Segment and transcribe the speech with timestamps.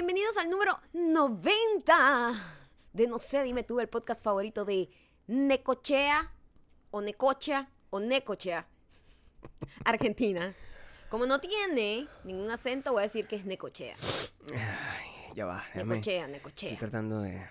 [0.00, 2.32] Bienvenidos al número 90
[2.92, 4.88] de No sé, dime tú, el podcast favorito de
[5.26, 6.30] Necochea
[6.92, 8.64] o Necochea o Necochea,
[9.84, 10.54] Argentina.
[11.08, 13.96] Como no tiene ningún acento, voy a decir que es Necochea.
[14.54, 15.64] Ay, ya va.
[15.74, 16.78] déjame- Necochea, Estoy Necochea.
[16.78, 17.44] tratando de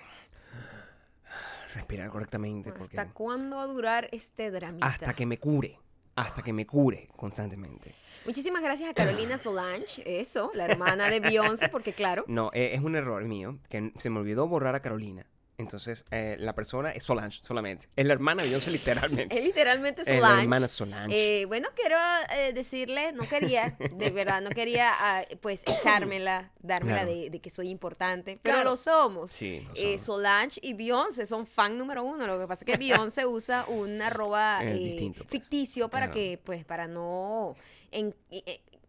[1.74, 4.88] respirar correctamente porque ¿Hasta cuándo va a durar este dramita?
[4.88, 5.78] hasta que me cure,
[6.18, 7.94] hasta que me cure constantemente.
[8.26, 12.82] Muchísimas gracias a Carolina Solange, eso, la hermana de Beyoncé, porque claro, No, eh, es
[12.82, 15.26] un error mío que se me olvidó borrar a Carolina.
[15.62, 17.88] Entonces, eh, la persona es Solange solamente.
[17.96, 19.36] Es la hermana de Beyoncé literalmente.
[19.40, 20.42] es literalmente Es la Solange.
[20.44, 21.42] hermana Solange.
[21.42, 21.98] Eh, bueno, quiero
[22.36, 27.12] eh, decirle, no quería, de verdad, no quería, ah, pues, echármela, dármela Claro.
[27.12, 28.70] de, de que soy importante, pero Claro.
[28.70, 29.32] lo somos.
[29.32, 30.02] Sí, lo Eh, somos.
[30.04, 32.28] Solange y Beyoncé son fan número uno.
[32.28, 35.32] Lo que pasa es que Beyoncé usa un arroba Eh, distinto, pues.
[35.42, 36.20] ficticio para Claro.
[36.20, 37.56] que, pues, para no,
[37.90, 38.16] en-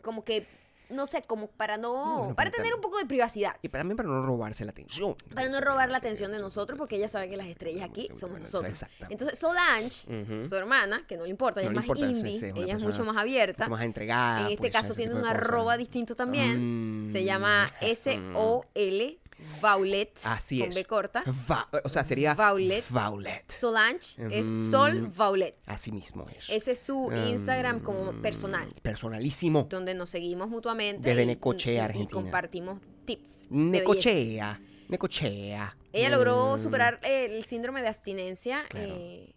[0.03, 0.47] como que,
[0.91, 3.57] no sé, como para no, bueno, para tener un poco de privacidad.
[3.63, 5.15] Y también para no robarse la atención.
[5.35, 8.41] Para no robar la atención de nosotros, porque ella sabe que las estrellas aquí somos
[8.41, 8.71] nosotros.
[8.71, 9.13] exactamente.
[9.15, 10.47] Entonces, Solange, Ujú.
[10.49, 12.63] su hermana, que no le importa, ella No es más importa, indie, sí, es una
[12.65, 13.65] ella es mucho más abierta.
[13.65, 14.41] Mucho más entregada.
[14.41, 17.09] en este pues, caso tiene un arroba distinto también.
[17.13, 17.25] Se Mm.
[17.25, 19.19] llama S-O-L
[19.61, 20.11] Vaulet.
[20.25, 20.75] Así con es.
[20.75, 21.25] B corta.
[21.51, 22.85] Va- o sea, sería Vaulet.
[22.91, 23.51] Vaulet.
[23.51, 24.71] Solange es Mm.
[24.71, 25.57] Sol Vaulet.
[25.67, 26.49] Así mismo es.
[26.51, 29.67] Ese es su Instagram como Mm, personal, Personalísimo.
[29.71, 31.09] donde nos seguimos mutuamente.
[31.09, 32.23] Desde y- Necochea, y- y Argentina.
[32.23, 33.47] compartimos tips.
[33.51, 34.61] Necochea.
[34.89, 35.77] Necochea.
[35.93, 38.65] Ella logró Mm, superar el síndrome de abstinencia.
[38.69, 38.95] Claro.
[38.97, 39.35] eh,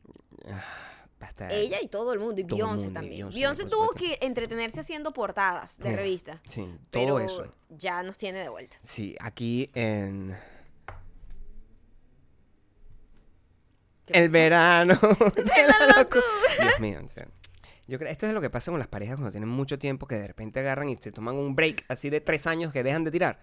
[1.49, 3.29] ella y todo el mundo, y Todo Beyoncé mundo, también.
[3.29, 6.41] Beyoncé, tuvo que entretenerse haciendo portadas de Eh, revista.
[6.47, 7.51] Sí, Pero todo eso.
[7.69, 8.77] ya nos tiene de vuelta.
[8.83, 10.35] Sí, aquí en.
[14.05, 14.93] ¿Qué El verano
[15.35, 15.97] de la la locura.
[15.97, 16.23] locura.
[16.59, 17.27] Dios mío, o sea,
[17.87, 20.15] yo creo, esto es lo que pasa con las parejas cuando tienen mucho tiempo que
[20.15, 23.11] de repente agarran y se toman un break así de tres años que dejan de
[23.11, 23.39] tirar.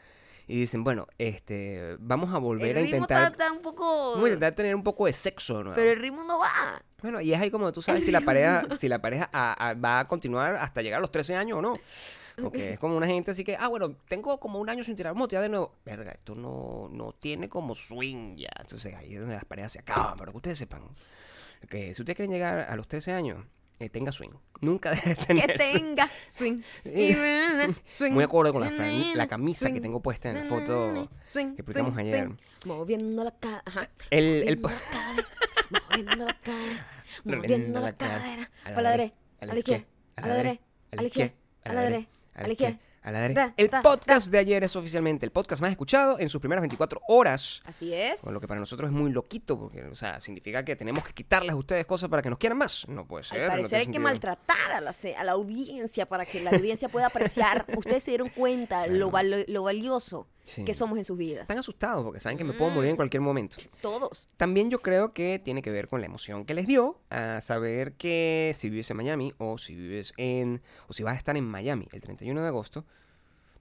[0.49, 4.13] Y dicen, bueno, este, vamos a volver el a ritmo intentar, está un poco...
[4.13, 5.75] vamos a intentar tener un poco de sexo, ¿no?
[5.75, 6.83] Pero el ritmo no va.
[7.03, 9.75] Bueno, y es ahí como tú sabes si la pareja, si la pareja a- a-
[9.75, 11.79] va a continuar hasta llegar a los 13 años o no.
[12.41, 15.13] Porque es como una gente así que, ah, bueno, tengo como un año sin tirar,
[15.29, 15.75] tirar de nuevo.
[15.85, 18.51] Verga, esto no, no tiene como swing ya.
[18.61, 20.15] Entonces ahí es donde las parejas se acaban.
[20.17, 20.85] Pero que ustedes sepan
[21.69, 23.45] que si ustedes quieren llegar a los 13 años,
[23.81, 24.31] eh, tenga swing.
[24.61, 25.83] Nunca deje de Que tener swing.
[25.95, 26.63] tenga swing.
[26.85, 27.15] Y
[27.85, 28.13] swing.
[28.13, 29.83] Muy acorde con la, fran- la camisa que Swing.
[29.83, 32.29] tengo puesta en la foto Swing, que publicamos ayer.
[32.67, 33.35] Moviendo la.
[33.65, 33.89] Ajá.
[34.11, 36.87] El, el, Moviendo la cadera.
[37.25, 38.51] Moviendo la cadera.
[38.65, 38.77] Cara.
[38.77, 39.17] A la derecha.
[39.41, 40.63] a la izquierda, A la derecha.
[40.93, 41.35] A la izquierda.
[41.65, 42.09] A la derecha.
[42.35, 42.79] A la izquierda.
[43.09, 43.55] A la derecha.
[43.71, 47.01] Ta, El podcast de ayer es oficialmente el podcast más escuchado en sus primeras 24
[47.09, 47.63] horas.
[47.65, 48.21] Así es.
[48.21, 51.13] Con lo que para nosotros es muy loquito, porque, o sea, significa que tenemos que
[51.13, 52.87] quitarles a ustedes cosas para que nos quieran más.
[52.89, 53.43] No puede ser.
[53.43, 56.89] Al parecer hay que maltratar a la, se- a la audiencia para que la audiencia
[56.89, 57.65] pueda apreciar.
[57.77, 60.65] Ustedes se dieron cuenta lo, valo- lo valioso Sí.
[60.65, 61.43] que somos en sus vidas.
[61.43, 63.59] Están asustados porque saben que me puedo morir en cualquier momento.
[63.83, 64.31] Todos.
[64.39, 67.93] También yo creo que tiene que ver con la emoción que les dio a saber
[67.93, 71.45] que si vives en Miami o si vives en o si vas a estar en
[71.45, 72.87] Miami el 31 de agosto,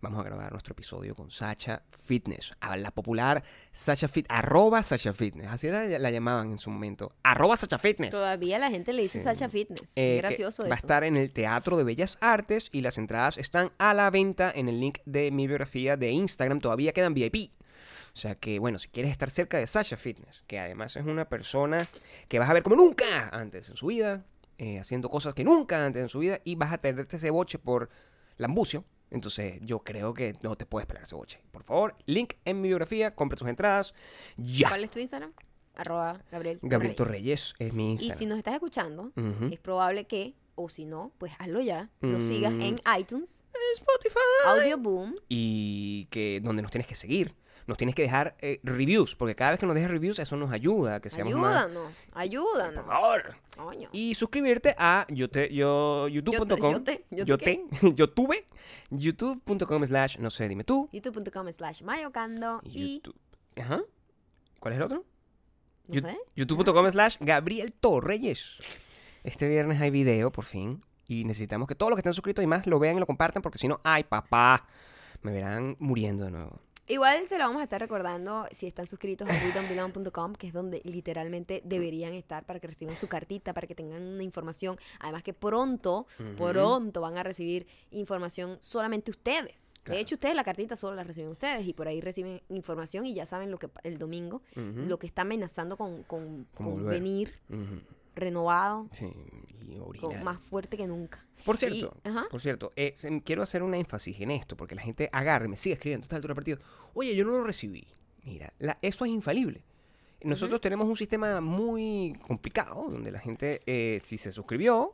[0.01, 5.13] vamos a grabar nuestro episodio con Sacha Fitness, a la popular Sacha Fit, arroba Sacha
[5.13, 8.11] Fitness, así la, la llamaban en su momento, arroba Sacha Fitness.
[8.11, 9.23] Todavía la gente le dice Sí.
[9.23, 9.91] Sacha Fitness.
[9.95, 10.85] Eh, Qué gracioso Va a eso.
[10.85, 14.69] estar en el Teatro de Bellas Artes y las entradas están a la venta en
[14.69, 16.59] el link de mi biografía de Instagram.
[16.59, 17.51] Todavía quedan VIP.
[18.13, 21.29] O sea que, bueno, si quieres estar cerca de Sasha Fitness, que además es una
[21.29, 21.87] persona
[22.27, 24.25] que vas a ver como nunca antes en su vida,
[24.57, 27.59] eh, haciendo cosas que nunca antes en su vida, y vas a perderte ese boche
[27.59, 27.89] por
[28.37, 28.85] lambucio.
[29.11, 31.39] Entonces, yo creo que no te puedes pelar ese boche.
[31.51, 33.93] Por favor, link en mi biografía, compra tus entradas.
[34.37, 34.67] Ya.
[34.69, 35.31] ¿Cuál es tu Instagram?
[35.75, 36.59] Arroba Gabriel.
[36.61, 37.53] Gabriel Torreyes.
[37.59, 38.17] Es mi Y Instagram.
[38.19, 39.11] si nos estás escuchando,
[39.51, 41.89] es probable que, o si no, pues hazlo ya.
[42.01, 42.61] Nos sigas Mm.
[42.61, 43.43] en iTunes,
[43.75, 44.19] Spotify.
[44.45, 45.15] Audio Boom.
[45.29, 47.35] y que donde nos tienes que seguir.
[47.67, 50.51] Nos tienes que dejar eh, reviews, porque cada vez que nos dejes reviews eso nos
[50.51, 51.65] ayuda a que seamos más...
[51.65, 52.85] Ayúdanos, ayúdanos.
[52.85, 53.35] Por favor.
[53.57, 53.89] Coño.
[53.91, 56.71] Y suscribirte a yo te, yo, youtube.com.
[56.71, 58.45] yo te- yo te yo youtube,
[58.89, 60.89] youtube.com slash no sé, dime tú.
[60.91, 63.15] youtube.com slash mayocando y YouTube.
[63.59, 63.81] Ajá.
[64.59, 65.05] ¿Cuál es el otro?
[65.87, 66.17] no sé.
[66.35, 68.57] youtube.com slash Gabriel Torreyes.
[69.23, 70.83] Este viernes hay video, por fin.
[71.07, 73.41] Y necesitamos que todos los que estén suscritos y más lo vean y lo compartan,
[73.41, 74.67] porque si no, ay papá,
[75.21, 76.61] me verán muriendo de nuevo.
[76.89, 80.81] Igual se lo vamos a estar recordando si están suscritos a WeDon'tBelong.com, que es donde
[80.85, 84.77] literalmente deberían estar para que reciban su cartita, para que tengan una información.
[84.99, 86.07] Además que pronto,
[86.37, 89.67] pronto van a recibir información solamente ustedes.
[89.83, 89.97] Claro.
[89.97, 93.13] De hecho, ustedes la cartita solo la reciben ustedes y por ahí reciben información y
[93.13, 96.47] ya saben lo que el domingo, lo que está amenazando con, con,
[96.85, 97.33] venir.
[98.17, 99.11] Renovado, Sí,
[99.61, 100.23] y original.
[100.23, 101.25] más fuerte que nunca.
[101.45, 101.95] Por cierto,
[102.29, 102.93] por cierto, eh,
[103.23, 106.05] quiero hacer un énfasis en esto, porque la gente agarra y me sigue escribiendo a
[106.05, 106.59] esta altura partido.
[106.93, 107.87] Oye, yo no lo recibí.
[108.23, 109.63] Mira, la- eso es infalible.
[110.23, 114.93] Nosotros tenemos un sistema muy complicado, donde la gente, eh, si se suscribió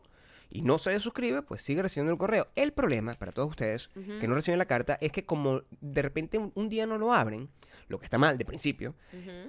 [0.56, 2.48] y no se suscribe, pues sigue recibiendo el correo.
[2.56, 3.90] El problema para todos ustedes
[4.22, 7.12] que no reciben la carta es que como de repente un, un día no lo
[7.14, 7.50] abren,
[7.88, 8.94] lo que está mal de principio,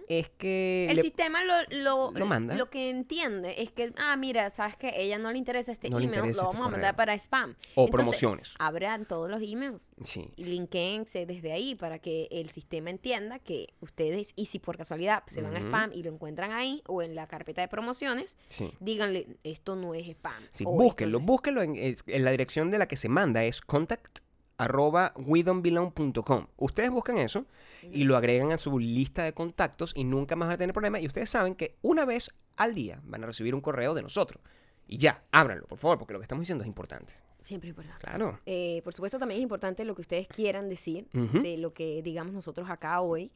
[0.08, 0.86] es que...
[0.88, 2.54] El le- sistema lo, lo, Lo manda.
[2.56, 5.98] lo que entiende es que, ah, mira, sabes que ella no le interesa este No
[5.98, 7.50] email, interesa lo este vamos a mandar para spam.
[7.74, 8.54] O Entonces, promociones.
[8.58, 10.30] Abran todos los emails Sí.
[10.36, 15.22] y linkense desde ahí para que el sistema entienda que ustedes, y si por casualidad
[15.26, 15.66] se van a Ujú.
[15.68, 18.72] spam y lo encuentran ahí o en la carpeta de promociones, Sí.
[18.80, 20.42] díganle, esto no es spam.
[20.50, 24.20] Sí, o búsquenlo, búsquenlo en, en la dirección de la que se manda, es contact
[24.56, 26.46] arroba wedonbelong.com.
[26.56, 27.46] Ustedes buscan eso
[27.82, 31.02] y lo agregan a su lista de contactos y nunca más van a tener problemas.
[31.02, 34.42] Y ustedes saben que una vez al día van a recibir un correo de nosotros.
[34.86, 37.14] Y ya, ábranlo, por favor, porque lo que estamos diciendo es importante.
[37.44, 38.02] Siempre importante.
[38.02, 38.40] Claro.
[38.46, 42.32] Eh, por supuesto, también es importante lo que ustedes quieran decir de lo que digamos
[42.32, 43.30] nosotros acá hoy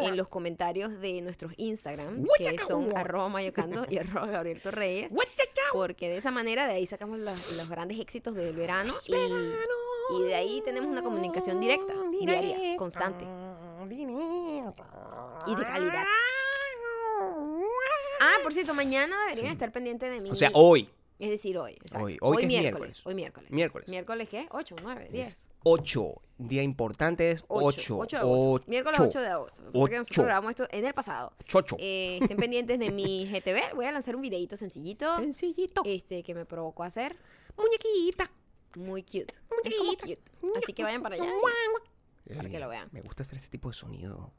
[0.00, 5.12] en los comentarios de nuestros Instagrams, que son arroba mayocando y arroba Gabriel Torreyes,
[5.74, 9.14] porque de esa manera de ahí sacamos los, los grandes éxitos del verano y,
[10.16, 13.24] y de ahí tenemos una comunicación directa, diaria, constante
[15.46, 16.04] y de calidad.
[18.20, 20.30] Ah, por cierto, mañana deberían estar pendientes de mí.
[20.30, 20.88] O sea, hoy,
[21.18, 21.72] Es decir, hoy.
[21.72, 22.06] exacto.
[22.06, 22.72] Hoy, hoy que es miércoles.
[22.72, 23.02] miércoles.
[23.06, 23.50] Hoy miércoles.
[23.50, 23.88] Miércoles.
[23.88, 24.46] ¿Miércoles qué?
[24.50, 25.46] 8, 9, 10.
[25.64, 26.20] 8.
[26.36, 27.96] Día importante es 8.
[27.98, 28.68] 8 de agosto.
[28.70, 29.62] Miércoles 8 de agosto.
[29.64, 30.22] Que que nosotros Ocho.
[30.24, 31.32] grabamos esto en el pasado.
[31.44, 31.76] Chocho.
[31.78, 33.74] Eh, estén pendientes de mi GTV.
[33.74, 35.14] Voy a lanzar un videito sencillito.
[35.16, 35.82] Sencillito.
[35.84, 37.16] Este que me provocó hacer.
[37.56, 38.30] Muñequita.
[38.76, 39.32] Muy cute.
[39.64, 40.22] Es como cute.
[40.60, 41.30] Así que vayan para allá.
[42.36, 42.88] Para que lo vean.
[42.90, 44.32] Me gusta hacer este tipo de sonido.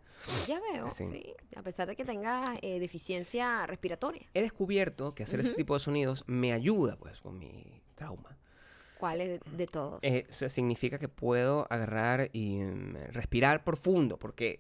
[0.47, 1.05] Ya veo, Sí.
[1.07, 1.33] sí.
[1.55, 4.27] A pesar de que tenga eh, deficiencia respiratoria.
[4.33, 8.37] He descubierto que hacer ese tipo de sonidos me ayuda, pues, con mi trauma.
[8.99, 10.03] ¿Cuál es de, de todos?
[10.03, 14.59] Eh, eso significa que puedo agarrar y mm, respirar profundo, porque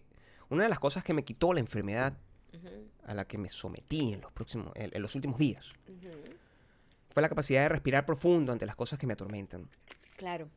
[0.49, 2.17] una de las cosas que me quitó la enfermedad
[3.05, 5.71] a la que me sometí en los próximos, en, en los últimos días,
[7.11, 9.69] fue la capacidad de respirar profundo ante las cosas que me atormentan.
[10.17, 10.49] Claro.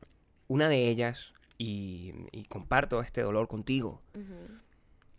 [0.48, 4.00] Una de ellas, y, y comparto este dolor contigo,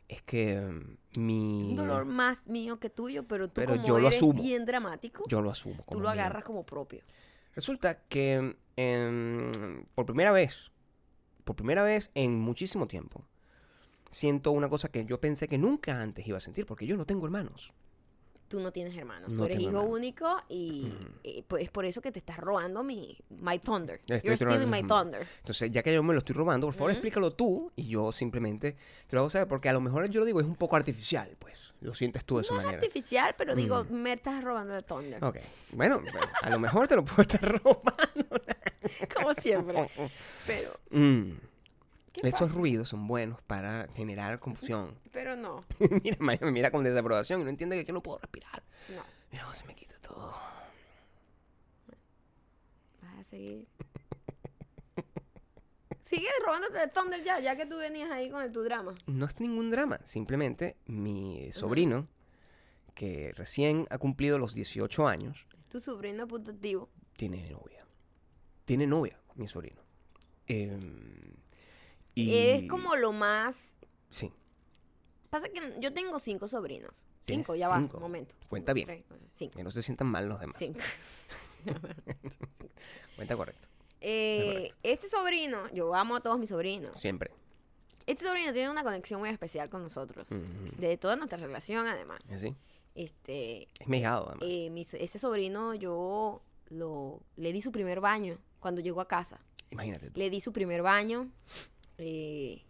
[0.07, 1.69] es que mm, mi...
[1.69, 4.41] Un dolor más mío que tuyo, pero tú Pero como yo lo eres asumo.
[4.41, 5.75] bien dramático, Yo lo asumo.
[5.77, 6.11] tú como lo mío.
[6.13, 7.01] agarras como propio.
[7.55, 10.71] Resulta que em, por primera vez,
[11.43, 13.25] por primera vez en muchísimo tiempo,
[14.11, 17.05] siento una cosa que yo pensé que nunca antes iba a sentir, porque yo no
[17.05, 17.73] tengo hermanos.
[18.49, 19.31] Tú no tienes hermanos.
[19.31, 20.91] No tú eres hijo único y
[21.23, 24.01] eh, pues, es por eso que te estás robando mi my thunder.
[24.07, 25.25] Estoy You're stealing my thunder.
[25.37, 28.75] Entonces, ya que yo me lo estoy robando, por favor explícalo tú y yo simplemente
[29.07, 31.35] te lo hago saber, porque a lo mejor yo lo digo es un poco artificial,
[31.39, 31.57] pues.
[31.81, 32.81] Lo sientes tú de esa No es manera.
[32.83, 35.23] artificial, pero digo, me estás robando el thunder.
[35.23, 35.37] Ok,
[35.71, 36.01] bueno,
[36.41, 38.41] a lo mejor te lo puedo estar robando.
[39.15, 39.89] Como siempre.
[40.47, 41.48] Pero, Mm, ¿qué
[42.27, 42.53] Esos pasa?
[42.53, 44.97] ruidos son buenos para generar confusión.
[45.13, 45.63] Pero no,
[46.03, 48.63] mira, Maya me mira con desaprobación y no entiende que, que no puedo respirar.
[48.95, 49.03] no.
[49.31, 50.31] Mira se me quita todo.
[53.01, 53.67] Vas a seguir.
[56.01, 58.95] Sigue robándote el thunder ya, ya que tú venías ahí con el, tu drama.
[59.05, 62.07] No es ningún drama, simplemente mi sobrino,
[62.95, 66.89] que recién ha cumplido los 18 años, Tu sobrino putativo.
[67.15, 67.85] tiene novia.
[68.65, 69.81] Tiene novia, mi sobrino.
[70.47, 71.35] Em,
[72.15, 72.35] y...
[72.35, 73.75] Es como lo más...
[74.09, 74.31] Sí,
[75.29, 77.05] Pasa que yo tengo cinco sobrinos.
[77.25, 77.93] Cinco, ya cinco.
[77.93, 78.35] va, un momento.
[78.47, 78.87] Cuenta bien.
[78.87, 79.57] tres, Cinco.
[79.57, 80.55] que no se sientan mal los demás.
[80.57, 80.79] Cinco.
[83.15, 83.67] Cuenta correcto.
[84.01, 86.99] Eh, este sobrino, yo amo a todos mis sobrinos.
[86.99, 87.31] Siempre.
[88.07, 90.27] Este sobrino tiene una conexión muy especial con nosotros.
[90.77, 92.21] De toda nuestra relación, además.
[92.31, 92.55] Así.
[92.95, 94.47] Este, Es mi hijado, además.
[94.49, 99.39] eh, mi ese sobrino, yo lo, le di su primer baño cuando llegó a casa.
[99.69, 100.19] Imagínate tú.
[100.19, 101.29] Le di su primer baño.
[101.99, 102.63] Eh,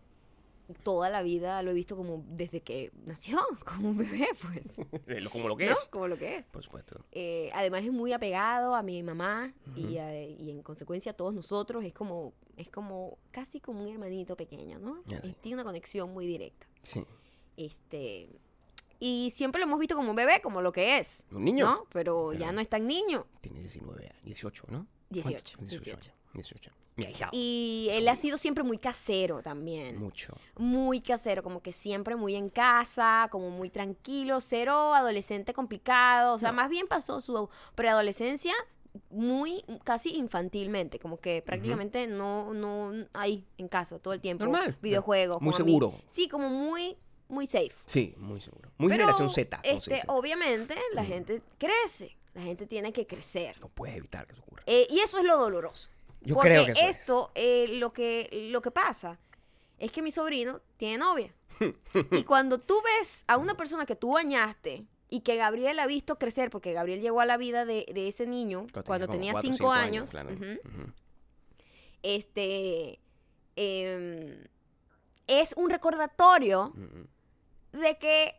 [0.84, 5.24] toda la vida lo he visto como desde que nació, como un bebé, pues.
[5.24, 5.72] Lo- Como lo que ¿No?
[5.74, 5.88] es.
[5.90, 6.46] Como lo que es.
[6.48, 7.04] Por supuesto.
[7.12, 11.34] Eh, además es muy apegado a mi mamá y, a- y en consecuencia a todos
[11.34, 11.84] nosotros.
[11.84, 15.02] Es como, es como casi como un hermanito pequeño, ¿no?
[15.08, 15.30] Sí.
[15.30, 16.68] Eh, Tiene una conexión muy directa.
[16.84, 17.04] Sí.
[17.58, 18.30] Este,
[19.00, 21.26] y siempre lo hemos visto como un bebé, como lo que es.
[21.32, 21.66] Un niño.
[21.66, 21.86] ¿no?
[21.92, 23.26] Pero, ya no es tan niño.
[23.42, 24.24] Tiene 19 años.
[24.24, 24.88] 18, ¿no?
[25.10, 25.82] 18, ¿Cuántos?
[25.84, 26.12] 18.
[26.34, 26.72] 18.
[26.96, 27.32] Mi ahijado.
[27.34, 29.98] Y él ha sido siempre muy casero también.
[30.00, 30.36] Mucho.
[30.58, 36.36] Muy casero, como que siempre muy en casa, como muy tranquilo, cero adolescente complicado.
[36.36, 38.54] O sea, más bien pasó su preadolescencia
[39.10, 44.46] muy, casi infantilmente, como que prácticamente no, no, ahí, en casa, todo el tiempo.
[44.46, 44.78] Normal.
[44.82, 45.42] Videojuegos.
[45.42, 45.94] Muy seguro.
[46.06, 47.72] Sí, como muy, muy safe.
[47.86, 48.72] Sí, muy seguro.
[48.78, 52.18] Muy Pero, generación Z, este, obviamente la gente crece.
[52.34, 53.60] La gente tiene que crecer.
[53.60, 54.64] No puedes evitar que eso ocurra.
[54.68, 55.90] Eh, y eso es lo doloroso.
[56.22, 56.98] Yo Porque creo que eso es.
[56.98, 59.20] esto, eh, lo, que, lo que pasa
[59.78, 61.34] es que mi sobrino tiene novia.
[62.12, 66.18] y cuando tú ves a una persona que tú bañaste y que Gabriel ha visto
[66.18, 70.12] crecer, porque Gabriel llegó a la vida de, de ese niño cuando tenía cinco, años,
[72.04, 73.00] este,
[73.56, 74.44] em,
[75.28, 76.74] es un recordatorio
[77.72, 78.36] de que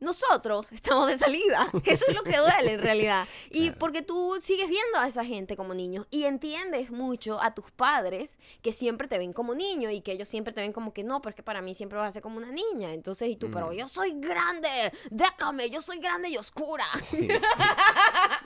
[0.00, 1.68] nosotros estamos de salida.
[1.84, 3.26] Eso es lo que duele en realidad.
[3.50, 3.78] Y Claro.
[3.78, 8.38] porque tú sigues viendo a esa gente como niños y entiendes mucho a tus padres
[8.62, 11.22] que siempre te ven como niño y que ellos siempre te ven como que no,
[11.22, 12.92] porque para mí siempre vas a ser como una niña.
[12.92, 13.74] Entonces, y tú, pero Mm.
[13.74, 14.68] yo soy grande,
[15.10, 16.84] déjame, yo soy grande y oscura.
[17.02, 17.28] Sí, sí.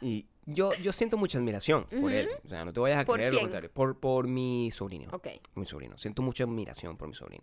[0.00, 2.28] Y yo, yo siento mucha admiración por él.
[2.44, 3.70] O sea, no te vayas a ¿Por creer lo contrario.
[3.72, 5.10] Por, por mi sobrino.
[5.12, 5.28] Ok.
[5.54, 5.98] Mi sobrino.
[5.98, 7.42] Siento mucha admiración por mi sobrino.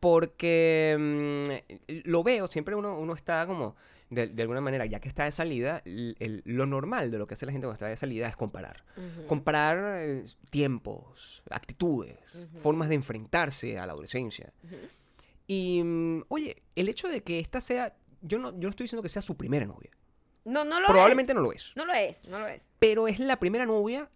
[0.00, 3.76] Porque mm, lo veo, siempre uno, uno está como,
[4.10, 7.26] de, de alguna manera, ya que está de salida, el- el- lo normal de lo
[7.26, 8.84] que hace la gente cuando está de salida es comparar.
[9.26, 12.18] Comparar eh, tiempos, actitudes,
[12.62, 14.52] formas de enfrentarse a la adolescencia.
[15.46, 19.02] Y, mm, oye, el hecho de que esta sea, yo no, yo no estoy diciendo
[19.02, 19.90] que sea su primera novia.
[20.44, 21.36] No, no lo Probablemente es.
[21.36, 21.72] no lo es.
[21.74, 22.68] No lo es, no lo es.
[22.78, 24.08] Pero es la primera novia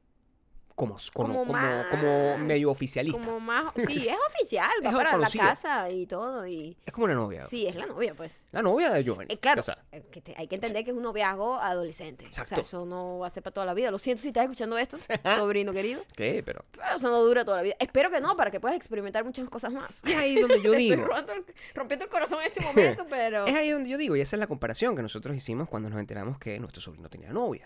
[0.81, 3.19] como, como, Como como, más- como medio oficialista.
[3.23, 7.05] Como más, sí, es oficial, va Es para la casa y todo y Es como
[7.05, 7.45] una novia.
[7.45, 8.45] sí, es la novia, pues.
[8.51, 9.33] La novia de Giovanni.
[9.35, 12.25] Eh, claro, O sea, eh, que te- hay que entender que es un noviazgo adolescente.
[12.27, 12.63] O sea, Exacto.
[12.63, 13.91] eso no va a ser para toda la vida.
[13.91, 14.97] Lo siento si estás escuchando esto,
[15.37, 16.03] sobrino querido.
[16.17, 16.43] ¿qué?
[16.45, 16.65] Pero...
[16.71, 17.75] Pero eso no dura toda la vida.
[17.79, 20.03] Espero que no, para que puedas experimentar muchas cosas más.
[20.05, 20.95] Es ahí donde yo digo.
[21.15, 21.45] Estoy el-
[21.75, 23.45] rompiendo el corazón en este momento, pero...
[23.47, 26.01] Es ahí donde yo digo, y esa es la comparación que nosotros hicimos cuando nos
[26.01, 27.65] enteramos que nuestro sobrino tenía novia.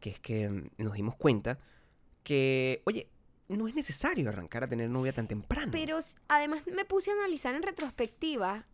[0.00, 1.58] Que es que mm, nos dimos cuenta
[2.24, 3.08] que, oye,
[3.48, 5.70] no es necesario arrancar a tener novia tan temprano.
[5.70, 8.66] Pero además me puse a analizar en retrospectiva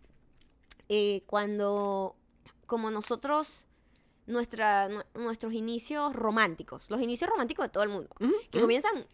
[0.89, 2.17] eh, cuando,
[2.67, 3.67] como nosotros,
[4.27, 8.09] nuestra, nu- nuestros inicios románticos, los inicios románticos de todo el mundo,
[8.51, 9.07] que comienzan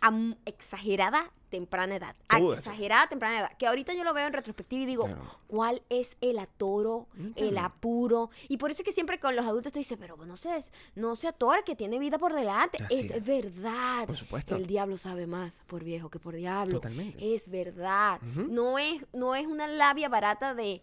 [0.00, 2.14] a m- exagerada temprana edad.
[2.28, 2.52] A eso.
[2.52, 3.52] exagerada temprana edad.
[3.56, 5.22] Que ahorita yo lo veo en retrospectiva y digo, Claro.
[5.46, 8.30] ¿cuál es el atoro, el apuro?
[8.48, 10.50] Y por eso es que siempre con los adultos te dice, pero no se,
[10.96, 12.82] no se atore, que tiene vida por delante.
[12.82, 13.24] Así es es.
[13.24, 14.06] verdad.
[14.06, 14.56] Por supuesto.
[14.56, 16.74] El diablo sabe más por viejo que por diablo.
[16.74, 17.34] Totalmente.
[17.34, 18.20] Es verdad.
[18.22, 20.82] No, es, no es una labia barata de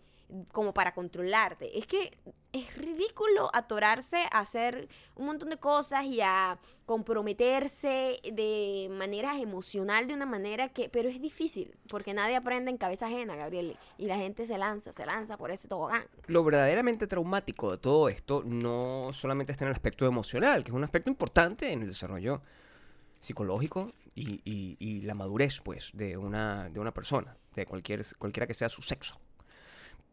[0.51, 1.77] como para controlarte.
[1.77, 2.18] Es que
[2.51, 10.08] es ridículo atorarse a hacer un montón de cosas y a comprometerse de manera emocional,
[10.08, 10.89] de una manera que...
[10.89, 13.77] Pero es difícil, porque nadie aprende en cabeza ajena, Gabriel.
[13.98, 16.06] Y la gente se lanza, se lanza por ese tobogán.
[16.27, 20.75] Lo verdaderamente traumático de todo esto no solamente está en el aspecto emocional, que es
[20.75, 22.42] un aspecto importante en el desarrollo
[23.20, 28.46] psicológico y, y- y la madurez, pues, de una, de una persona, de cualquier, cualquiera
[28.48, 29.18] que sea su sexo.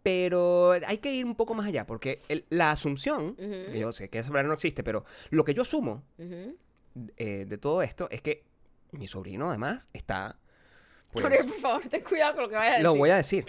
[0.03, 4.09] Pero hay que ir un poco más allá, porque el- la asunción, que yo sé
[4.09, 6.03] que esa palabra no existe, pero lo que yo asumo
[7.19, 8.43] eh, de todo esto es que
[8.93, 10.37] mi sobrino, además, está...
[11.13, 12.85] pues, por favor, ten cuidado con lo que vayas a decir.
[12.85, 13.45] lo voy a decir.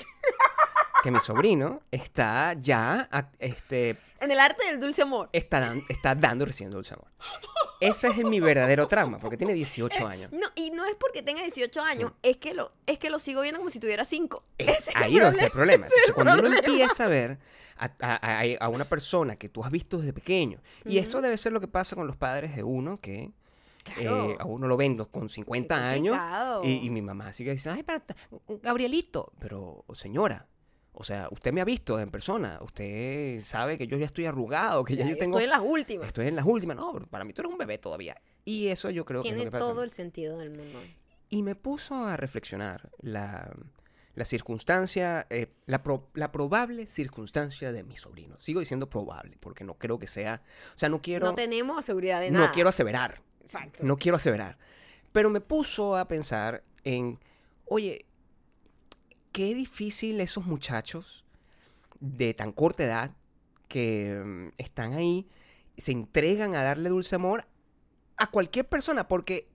[1.04, 5.30] Que mi sobrino está ya, este, En el arte del dulce amor.
[5.34, 7.08] está, dan- está dando y recibiendo dulce amor.
[7.80, 10.32] Ese es mi verdadero trauma, porque tiene 18 años.
[10.32, 13.42] No, y no es porque tenga 18 años, es que lo es que lo sigo
[13.42, 14.44] viendo como si tuviera 5.
[14.60, 15.88] Es ahí donde está el problema.
[15.88, 17.40] Entonces, cuando uno empieza a ver
[17.78, 21.38] a, a- a- a una persona que tú has visto desde pequeño, y eso debe
[21.40, 23.32] ser lo que pasa con los padres de uno, que
[23.84, 24.30] Claro.
[24.30, 26.16] eh, a uno lo ven con 50 años,
[26.64, 30.46] y, y mi mamá sigue diciendo, ay, pero, Gabrielito, pero señora.
[30.94, 34.84] O sea, usted me ha visto en persona, usted sabe que yo ya estoy arrugado,
[34.84, 35.38] que ya, yo tengo...
[35.38, 36.08] Estoy en las últimas.
[36.10, 36.76] Estoy en las últimas.
[36.76, 38.22] No, pero para mí tú eres un bebé todavía.
[38.44, 39.66] Y eso yo creo Tiene que pasa.
[39.66, 40.80] todo el sentido del mundo.
[41.30, 43.56] Y me puso a reflexionar la,
[44.16, 48.36] la circunstancia, eh, la, pro- la probable circunstancia de mi sobrino.
[48.42, 50.42] Sigo diciendo probable, porque no creo que sea...
[50.76, 51.26] O sea, no quiero...
[51.28, 52.52] no tenemos seguridad de no nada.
[52.52, 53.22] quiero aseverar.
[53.42, 53.82] Exacto.
[53.82, 54.58] No quiero aseverar.
[55.14, 57.18] Pero me puso a pensar en,
[57.66, 58.06] oye,
[59.32, 61.24] qué difícil esos muchachos
[62.00, 63.12] de tan corta edad
[63.68, 65.28] que mm, están ahí,
[65.78, 67.46] se entregan a darle dulce amor
[68.18, 69.48] a cualquier persona, porque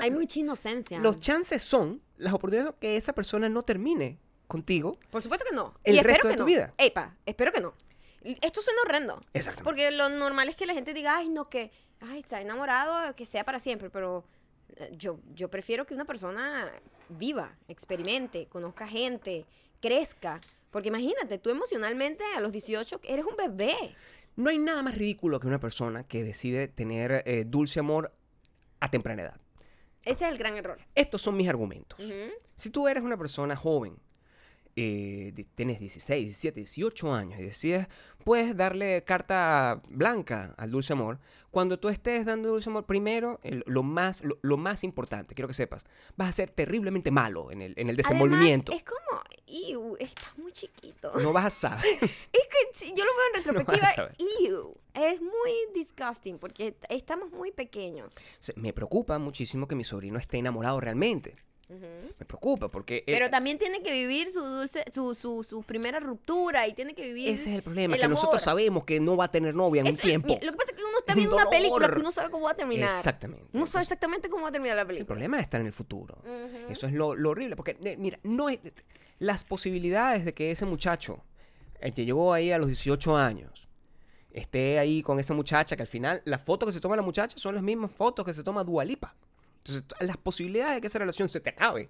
[0.00, 0.98] Hay mucha inocencia.
[1.00, 4.98] los chances son, las oportunidades son que esa persona no termine contigo.
[5.10, 5.74] Por supuesto que no.
[5.82, 6.46] El y espero resto de que tu no.
[6.46, 6.74] vida.
[6.78, 7.74] Epa, espero que no.
[8.22, 9.20] Esto suena horrendo.
[9.32, 9.64] Exactamente.
[9.64, 13.26] Porque lo normal es que la gente diga, ay, no, que, ay, está enamorado, que
[13.26, 13.90] sea para siempre.
[13.90, 14.24] Pero
[14.96, 16.72] yo, yo prefiero que una persona
[17.08, 19.46] viva, experimente, conozca gente,
[19.80, 20.40] crezca.
[20.70, 23.74] Porque imagínate, tú emocionalmente a los 18 eres un bebé.
[24.36, 28.12] No hay nada más ridículo que una persona que decide tener eh, dulce amor
[28.80, 29.40] a temprana edad.
[30.04, 30.78] Ese es el gran error.
[30.94, 32.00] Estos son mis argumentos.
[32.56, 33.98] Si tú eres una persona joven
[34.76, 37.88] eh, tienes 16, 17, 18 años y decides,
[38.24, 41.18] puedes darle carta blanca al dulce amor,
[41.50, 45.48] cuando tú estés dando dulce amor, primero, el- lo, más, lo, lo más importante, quiero
[45.48, 45.84] que sepas,
[46.16, 48.72] vas a ser terriblemente malo en el, en el desenvolvimiento.
[48.72, 51.12] Además, es como, estás muy chiquito.
[51.20, 51.84] No vas a saber.
[52.02, 54.12] Es que si yo lo veo en No retrospectiva,
[54.42, 58.14] iu, es muy disgusting porque est- estamos muy pequeños.
[58.56, 61.36] Me preocupa muchísimo que mi sobrino esté enamorado realmente.
[62.18, 62.98] Me preocupa porque...
[63.06, 66.94] él- Pero también tiene que vivir su dulce, su, su, su primera ruptura y tiene
[66.94, 67.30] que vivir.
[67.30, 69.88] ese es el problema, el que nosotros sabemos que no va a tener novia en
[69.88, 70.28] un tiempo.
[70.42, 72.30] Lo que pasa es que uno está Es un viendo una película que uno sabe
[72.30, 72.88] cómo va a terminar.
[72.90, 73.46] Exactamente.
[73.52, 75.06] Uno sabe exactamente cómo va a terminar la El película.
[75.06, 76.18] problema está en el futuro.
[76.68, 77.56] Eso es lo, lo horrible.
[77.56, 78.58] Porque, mira, no es,
[79.18, 81.22] las posibilidades de que ese muchacho,
[81.80, 83.68] el que llegó ahí a los 18 años,
[84.32, 87.36] esté ahí con esa muchacha, que al final las fotos que se toma la muchacha
[87.38, 89.14] son las mismas fotos que se toma Dualipa.
[89.64, 91.88] Entonces, las posibilidades de que esa relación se te acabe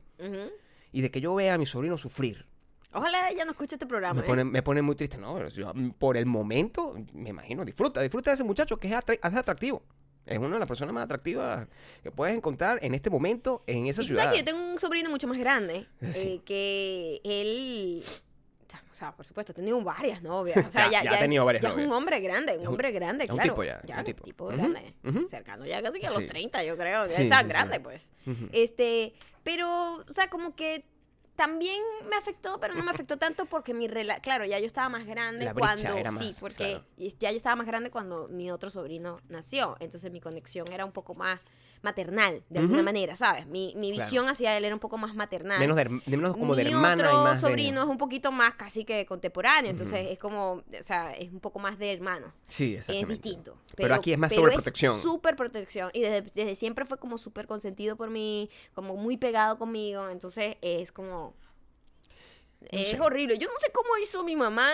[0.93, 2.47] y de que yo vea a mi sobrino sufrir,
[2.95, 4.21] Ojalá ella no escuche este programa.
[4.21, 4.29] me ¿eh?
[4.29, 5.17] pone, me pone muy triste.
[5.17, 8.89] No, pero yo, mm, por el momento, me imagino, disfruta, disfruta de ese muchacho que
[8.89, 9.83] es, atra- es atractivo.
[10.27, 11.67] Es una de las personas más atractivas
[12.03, 14.25] que puedes encontrar en este momento en esa ciudad.
[14.25, 16.35] sabes que yo tengo un sobrino mucho más grande Sí.
[16.35, 18.05] eh, que él.
[18.91, 20.67] O sea, por supuesto, ha tenido varias novias.
[20.67, 21.89] O sea, Ya- ya, ya ha tenido varias ya es novias.
[21.91, 23.53] un hombre grande, un hombre grande, es un claro.
[23.53, 24.45] tipo ya, es un tipo.
[24.47, 24.95] Ujú, grande.
[25.29, 26.27] Cercano ya casi que a los Sí.
[26.27, 27.07] 30, yo creo.
[27.07, 28.13] Ya Sí, está sí, grande, pues.
[28.53, 30.85] Este, pero, o sea, como que
[31.37, 34.89] también me afectó, pero no me afectó tanto porque mi rela claro, ya yo estaba
[34.91, 36.85] más grande La cuando era sí, porque claro.
[37.19, 40.93] ya yo estaba más grande cuando mi otro sobrino nació, entonces mi conexión era un
[40.93, 41.41] poco más
[41.83, 42.85] maternal de alguna Ujú.
[42.85, 43.47] manera, ¿sabes?
[43.47, 44.05] Mi, mi Claro.
[44.05, 45.59] visión hacia él era un poco más maternal.
[45.59, 47.99] Menos, de, de menos como de Mi hermana otro y más de- sobrino es un
[47.99, 51.91] poquito más casi que contemporáneo, entonces es como, o sea, es un poco más de
[51.93, 52.33] hermano.
[52.47, 53.15] Sí, Es exactamente.
[53.29, 53.57] distinto.
[53.75, 55.01] Pero aquí es más pero sobreprotección.
[55.01, 55.91] súper protección.
[55.93, 60.09] Y desde, desde siempre fue como súper consentido por mí, como muy pegado conmigo.
[60.09, 61.35] Entonces es como.
[62.71, 63.01] es sé.
[63.01, 63.39] horrible.
[63.39, 64.69] Yo no sé cómo hizo mi mamá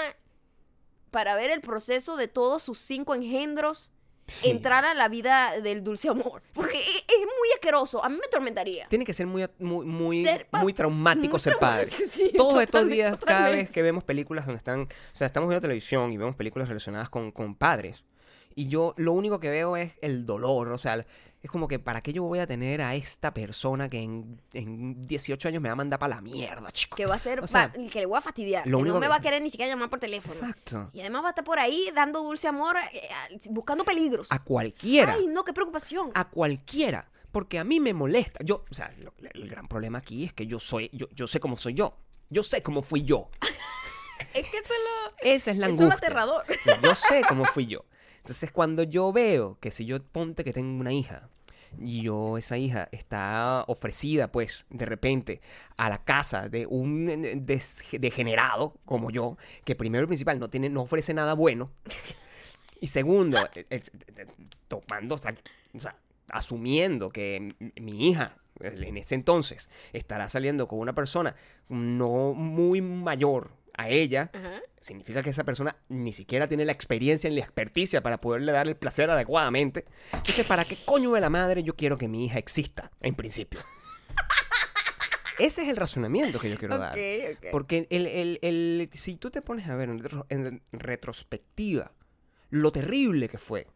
[1.10, 3.90] para ver el proceso de todos sus cinco engendros
[4.28, 4.50] Sí.
[4.50, 6.42] entrar a la vida del dulce amor.
[6.54, 8.04] Porque es, es muy asqueroso.
[8.04, 8.87] A mí me atormentaría.
[8.88, 11.90] Tiene que ser muy, muy, muy, Ser muy traumático muy ser padre.
[12.11, 15.49] sí, Todos estos totalmente, días, cada vez que vemos películas donde están, o sea, estamos
[15.49, 18.04] viendo televisión y vemos películas relacionadas con, con padres.
[18.54, 21.06] Y yo lo único que veo es el dolor, o sea,
[21.42, 25.00] es como que ¿para qué yo voy a tener a esta persona que en, en
[25.06, 26.96] 18 años me va a mandar para la mierda, chico?
[26.96, 27.40] Que va a ser.
[27.40, 28.66] O sea, va- que le voy a fastidiar.
[28.66, 30.34] lo que único no me que- va a querer ni siquiera llamar por teléfono.
[30.34, 30.90] Exacto.
[30.92, 34.26] Y además va a estar por ahí dando dulce amor, eh, buscando peligros.
[34.30, 35.12] A cualquiera.
[35.14, 36.10] Ay, no, qué preocupación.
[36.14, 37.10] a cualquiera.
[37.30, 38.40] Porque a mí me molesta.
[38.42, 41.38] Yo, o sea, lo- el gran problema aquí es que yo soy, yo, yo sé
[41.40, 41.94] cómo soy yo.
[42.30, 43.28] Yo sé cómo fui yo.
[44.34, 45.30] Es que eso es lo.
[45.30, 46.44] Esa es la Eso es lo aterrador.
[46.82, 47.84] Yo sé cómo fui yo.
[48.28, 51.30] Entonces, cuando yo veo que si yo ponte que tengo una hija
[51.80, 55.41] y yo, esa hija, está ofrecida, pues, de repente,
[55.78, 57.60] a la casa de un eh,
[57.99, 61.71] degenerado como yo, que primero y principal no tiene, no ofrece nada bueno.
[62.82, 63.82] Y segundo, eh, eh,
[64.69, 65.34] tomando, o sea,
[66.28, 71.34] asumiendo que mi hija en ese entonces estará saliendo con una persona
[71.69, 74.60] no muy mayor a ella, Ajá.
[74.80, 78.69] significa que esa persona ni siquiera tiene la experiencia ni la experticia para poderle dar
[78.69, 79.86] el placer adecuadamente.
[80.12, 83.60] Entonces, ¿para qué coño de la madre yo quiero que mi hija exista, en principio?
[85.38, 86.99] Ese es el razonamiento que yo quiero dar.
[87.52, 91.93] Porque el, el- el- si tú te pones a ver en, retro- en retrospectiva
[92.50, 93.69] lo terrible que fue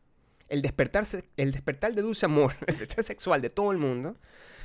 [0.48, 4.16] el despertarse, el despertar de dulce amor, el despertar sexual de todo el mundo,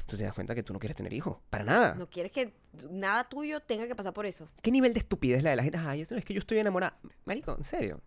[0.08, 1.38] tú te das cuenta que tú no quieres tener hijos.
[1.50, 1.96] Para nada.
[1.96, 2.54] No quieres que
[2.90, 4.48] nada tuyo tenga que pasar por eso.
[4.62, 5.78] ¿Qué nivel de estupidez la de la gente?
[5.78, 6.98] Ay, es que yo estoy enamorada.
[7.26, 8.02] Marico, en serio.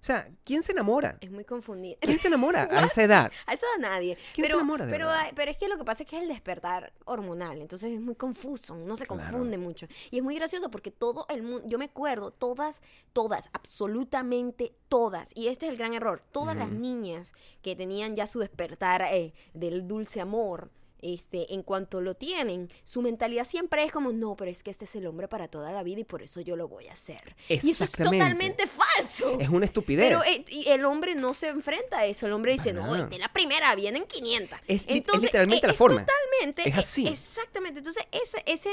[0.00, 1.18] O sea, ¿quién se enamora?
[1.20, 1.96] Es muy confundido.
[2.00, 3.32] ¿Quién se enamora a esa edad?
[3.46, 4.16] A eso da nadie.
[4.32, 5.32] ¿Quién se enamora de pero, verdad?
[5.34, 7.60] pero es que lo que pasa es que es el despertar hormonal.
[7.60, 8.76] Entonces es muy confuso.
[8.76, 9.24] No se Claro.
[9.24, 9.88] confunde mucho.
[10.12, 11.64] Y es muy gracioso porque todo el mundo.
[11.66, 12.80] Yo me acuerdo, todas,
[13.12, 15.32] todas, absolutamente todas.
[15.34, 16.22] Y este es el gran error.
[16.30, 17.32] Todas las niñas
[17.62, 20.70] que tenían ya su despertar eh, del dulce amor.
[21.00, 24.84] Este, en cuanto lo tienen, su mentalidad siempre es como, no, pero es que este
[24.84, 27.36] es el hombre para toda la vida y por eso yo lo voy a hacer.
[27.48, 29.38] Y eso es totalmente falso.
[29.38, 30.06] Es una estupidez.
[30.08, 32.26] Pero eh, y el hombre no se enfrenta a eso.
[32.26, 34.58] El hombre dice, Para no, de la primera vienen 500.
[34.66, 36.04] Es li- es literalmente la forma.
[36.04, 36.68] Totalmente.
[36.68, 37.06] Es así.
[37.06, 37.78] eh, Exactamente.
[37.78, 38.70] Entonces, ese, ese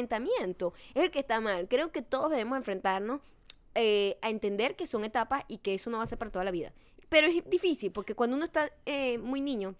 [0.00, 1.68] enfrentamiento es el que está mal.
[1.68, 3.20] Creo que todos debemos enfrentarnos
[3.74, 6.44] eh, a entender que son etapas y que eso no va a ser para toda
[6.44, 6.72] la vida.
[7.08, 9.74] Pero es difícil porque cuando uno está eh, muy niño,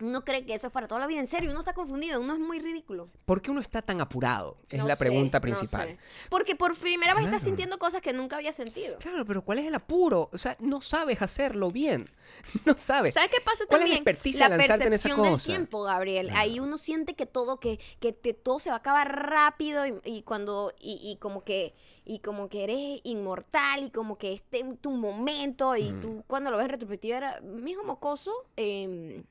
[0.00, 1.20] Uno cree que eso es para toda la vida.
[1.20, 2.20] En serio, uno está confundido.
[2.20, 3.08] Uno es muy ridículo.
[3.24, 4.56] ¿Por qué uno está tan apurado?
[4.68, 5.88] Es No la sé, pregunta no principal.
[5.88, 5.98] sé.
[6.30, 7.44] Porque por primera vez estás Claro.
[7.46, 8.98] sintiendo cosas que nunca había sentido.
[8.98, 10.30] Claro, pero ¿cuál es el apuro?
[10.32, 12.10] O sea, no sabes hacerlo bien.
[12.66, 13.14] No sabes.
[13.14, 13.96] ¿Sabes qué pasa ¿Cuál es la también?
[13.96, 15.46] experticia de la lanzarte en esa percepción del cosa?
[15.46, 16.30] tiempo, Gabriel.
[16.34, 19.94] Ahí uno siente que todo, que, que te- todo se va a acabar rápido y,
[20.04, 24.60] y cuando, y, y como que, y como que eres inmortal y como que este
[24.60, 29.22] es tu momento y tú cuando lo ves en retrospectiva era, mijo mocoso, eh,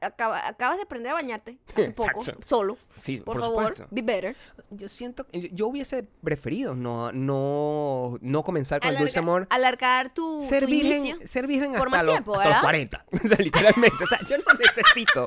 [0.00, 2.46] acaba- acabas de aprender a bañarte hace poco, Exacto.
[2.46, 2.78] solo.
[3.00, 3.86] Sí, por, por favor, supuesto.
[3.90, 4.36] be better.
[4.70, 9.46] Yo siento que yo hubiese preferido no, no, no comenzar con el dulce amor.
[9.50, 11.26] Alargar tu, Ser tu virgen, inicio.
[11.26, 12.62] ser virgen Por hasta, más los, tiempo, hasta los ¿verdad?
[12.62, 13.04] 40.
[13.24, 14.04] O sea, literalmente.
[14.04, 15.26] O sea, yo no necesito.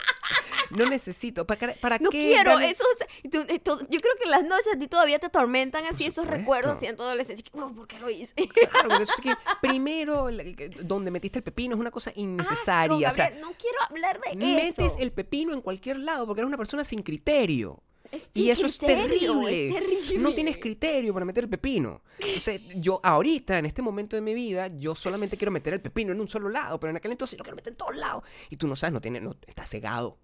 [0.72, 1.46] No necesito.
[1.48, 4.44] ¿Para, qué- para No qué quiero, eso, o sea, tú- todo- yo creo que las
[4.44, 7.46] noches a ti todavía te atormentan así esos recuerdos así en tu adolescencia.
[7.52, 8.34] que, "Oh, ¿Por qué lo hice?
[8.36, 10.28] Claro, porque eso es que primero,
[10.82, 13.08] donde metiste el pepino es una cosa innecesaria.
[13.08, 16.42] Asco, o sea, Gabriel, no quiero hablar de metes el pepino en cualquier lado porque
[16.42, 17.82] eres una persona sin criterio.
[18.10, 19.68] Es Y eso es terrible.
[19.68, 20.18] es terrible.
[20.20, 22.02] No tienes criterio para meter el pepino.
[22.20, 26.14] Entonces, yo ahorita, en este momento de mi vida, yo solamente quiero meter el pepino
[26.14, 28.24] en un solo lado, pero en aquel entonces lo quiero meter en todos lados.
[28.50, 30.20] Y tú no sabes, no tienes, no, estás cegado.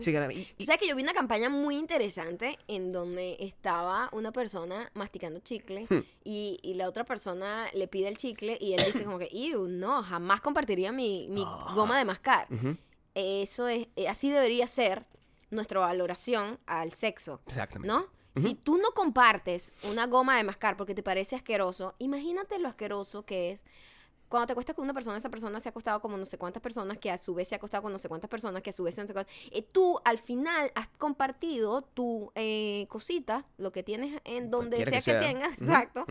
[0.00, 4.10] Sí, y- y- Tú sabes que yo vi una campaña muy interesante en donde estaba
[4.12, 6.00] una persona masticando chicle Hmm.
[6.24, 9.30] y, y la otra persona le pide el chicle y él dice como que,
[9.70, 12.46] no, jamás compartiría mi, mi goma de mascar.
[12.52, 12.76] Ujú,
[13.14, 15.06] Eso es, eh, así debería ser
[15.50, 17.40] nuestra valoración al sexo.
[17.46, 17.88] Exactamente.
[17.88, 18.06] ¿No?
[18.34, 23.26] Si tú no compartes una goma de mascar porque te parece asqueroso, imagínate lo asqueroso
[23.26, 23.64] que es
[24.32, 26.62] cuando te acuestas con una persona, esa persona se ha acostado como no sé cuántas
[26.62, 28.72] personas, que a su vez se ha acostado con no sé cuántas personas, que a
[28.72, 29.34] su vez no sé cuántas.
[29.50, 35.02] Eh, tú al final has compartido tu eh, cosita, lo que tienes en donde sea
[35.02, 36.06] que tengas, exacto,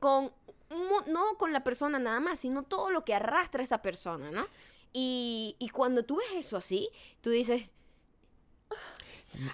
[0.00, 0.32] con
[1.06, 4.46] no con la persona nada más, sino todo lo que arrastra esa persona, ¿no?
[4.98, 6.88] Y, y cuando tú ves eso así,
[7.20, 7.68] tú dices,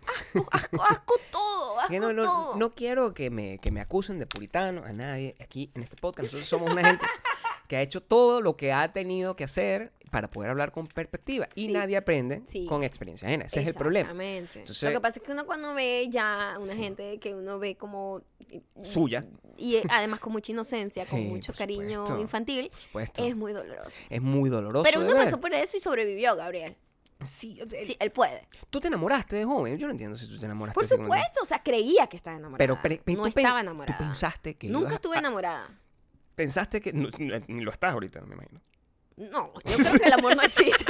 [0.07, 2.57] asco, asco, asco todo, asco no, no, todo.
[2.59, 6.27] no quiero que me, que me acusen de puritano a nadie aquí en este podcast.
[6.27, 7.05] Nosotros somos una gente
[7.69, 11.49] que ha hecho todo lo que ha tenido que hacer para poder hablar con perspectiva.
[11.55, 11.73] Y Sí.
[11.73, 12.67] nadie aprende Sí.
[12.67, 13.47] con experiencia ajena.
[13.47, 14.11] Ese es el problema.
[14.11, 14.59] Exactamente.
[14.61, 17.77] Entonces- Lo que pasa es que uno cuando ve ya una gente que uno ve
[17.77, 18.21] como...
[18.83, 19.25] Suya.
[19.57, 22.71] Y eh, además con mucha inocencia, con mucho cariño infantil,
[23.17, 24.03] es muy doloroso.
[24.11, 24.85] Es muy doloroso.
[24.85, 26.77] Pero uno pasó por eso y sobrevivió, Gabriel.
[27.25, 28.49] Sí, el- Sí, él puede.
[28.69, 29.79] Tú te enamoraste de joven.
[29.79, 30.75] Yo no entiendo si tú te enamoraste.
[30.75, 32.59] Por supuesto, o sea, creía que estaba enamorada.
[32.59, 33.97] Pero, pero- no tú estaba Tú enamorada.
[33.99, 35.71] pensaste que Nunca estuve a- enamorada.
[36.35, 36.93] Pensaste que...
[36.93, 37.09] no,
[37.49, 38.59] ni lo estás ahorita, me imagino.
[39.17, 40.85] No, yo creo que el amor no existe.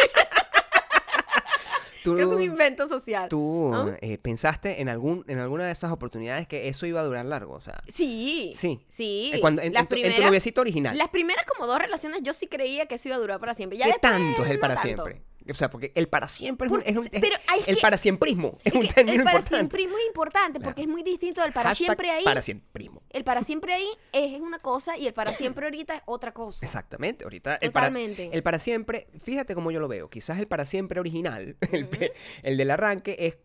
[2.05, 3.29] Tú, creo que es un invento social.
[3.29, 7.25] tú eh, pensaste en, algún, en alguna de esas oportunidades que eso iba a durar
[7.25, 7.55] largo.
[7.55, 8.55] O sea, Sí.
[8.57, 8.85] Sí.
[8.89, 9.31] Sí.
[9.35, 10.99] eh, cuando, en, las en tu- en tu primeras, noviecito original.
[10.99, 13.79] las primeras como dos relaciones yo sí creía que eso iba a durar para siempre.
[13.79, 14.89] Ya ¿Qué después, tanto es el no para tanto.
[14.89, 15.23] siempre?
[15.51, 17.81] O sea, porque el para siempre es un, es un- es- pero hay el que-
[17.83, 19.77] para siemprismo es, Es un término el para importante.
[19.79, 22.25] siempre es importante porque es muy distinto del para Hashtag siempre ahí.
[22.25, 23.03] Para siemprismo.
[23.11, 26.65] El para siempre ahí es una cosa y el para siempre ahorita es otra cosa.
[26.65, 28.31] Exactamente, ahorita el para, Totalmente.
[28.33, 31.57] el para siempre, fíjate cómo yo lo veo, quizás el para siempre original,
[32.43, 33.37] el del arranque es,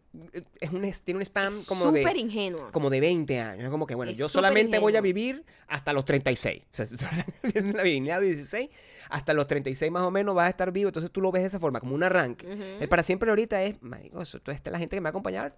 [0.60, 2.72] es un, tiene un spam como Súper de, ingenuo.
[2.72, 5.04] como de 20 años, es como que bueno, Es yo solamente voy a ingenuo.
[5.04, 7.26] vivir hasta los 36, o sea,
[7.74, 8.70] la virginidad de 16,
[9.10, 11.48] hasta los 36 más o menos vas a estar vivo, entonces tú lo ves de
[11.48, 12.78] esa forma, como un arranque.
[12.80, 15.10] El para siempre ahorita es, marico, eso, toda esta es la gente que me va
[15.10, 15.56] a acompañar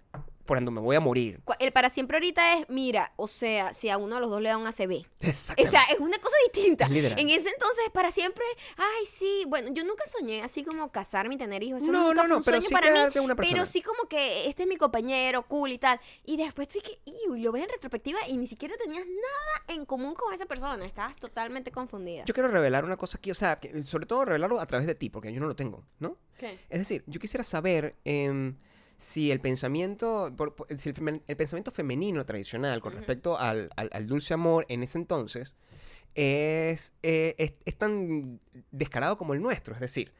[0.50, 1.40] por donde me voy a morir.
[1.60, 4.48] El para siempre ahorita es, mira, o sea, si a uno de los dos le
[4.48, 5.06] da un ACV.
[5.20, 5.62] Exactamente.
[5.62, 6.86] O sea, es una cosa distinta.
[6.86, 7.04] Es.
[7.16, 8.42] En ese entonces, para siempre,
[8.76, 11.84] ay, sí, bueno, yo nunca soñé así como casarme y tener hijos.
[11.84, 13.18] Eso No, nunca no, fue no, un pero sueño sí para mí.
[13.24, 13.36] una.
[13.36, 16.00] Pero sí como que este es mi compañero, cool y tal.
[16.24, 19.84] Y después tú que, y lo ves en retrospectiva y ni siquiera tenías nada en
[19.86, 20.84] común con esa persona.
[20.84, 22.24] Estabas totalmente confundida.
[22.24, 24.96] Yo quiero revelar una cosa aquí, o sea, que- sobre todo revelarlo a través de
[24.96, 26.16] ti, porque yo no lo tengo, ¿no?
[26.38, 26.58] ¿Qué?
[26.68, 28.56] Es decir, yo quisiera saber em,
[29.00, 33.70] si el pensamiento, por- por- si el, femen- el pensamiento femenino tradicional con respecto al,
[33.76, 35.54] al- al dulce amor en ese entonces
[36.14, 39.74] es, eh, es, es tan descarado como el nuestro.
[39.74, 40.12] Es decir,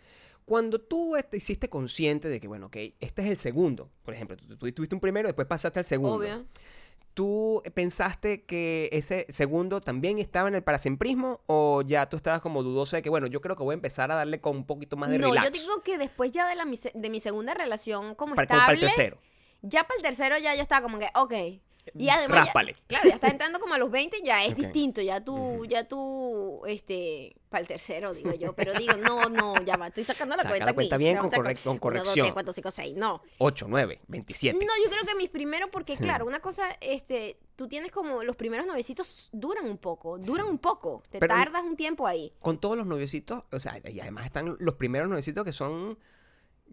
[0.45, 4.37] cuando tú te hiciste consciente de que, bueno, ok, este es el segundo, por ejemplo,
[4.37, 6.17] tú, tú tuviste un primero, después pasaste al segundo.
[6.17, 6.47] Obvio.
[7.15, 12.63] ¿Tú pensaste que ese segundo también estaba en el parasiemprismo o ya tú estabas como
[12.63, 14.97] dudosa de que, bueno, yo creo que voy a empezar a darle con un poquito
[14.97, 15.47] más de No, relax?
[15.47, 18.73] yo digo que después ya de, la, de mi segunda relación como para, como para
[18.73, 19.19] estable, el tercero.
[19.63, 21.35] ya para el tercero ya yo estaba como que, ok.
[21.97, 22.53] Y además, ya-
[22.87, 26.63] claro, ya está entrando como a los 20, ya es distinto, ya tú, ya tú,
[26.67, 30.43] este, para el tercero, digo yo, pero digo, no, no, ya va, estoy sacando la
[30.43, 30.77] Saca cuenta la aquí.
[30.77, 32.25] cuenta bien con va, correc- saca- con uno, dos, corrección.
[32.25, 33.23] tres, cuatro, cinco, seis, no.
[33.39, 34.65] 8, 9, 27.
[34.65, 38.37] No, yo creo que mis primeros, porque claro, una cosa, este, tú tienes como, los
[38.37, 42.33] primeros novecitos duran un poco, duran un poco, te Pero- tardas un tiempo ahí.
[42.41, 45.99] Con todos los noviecitos, o sea, y además están los primeros noviecitos que son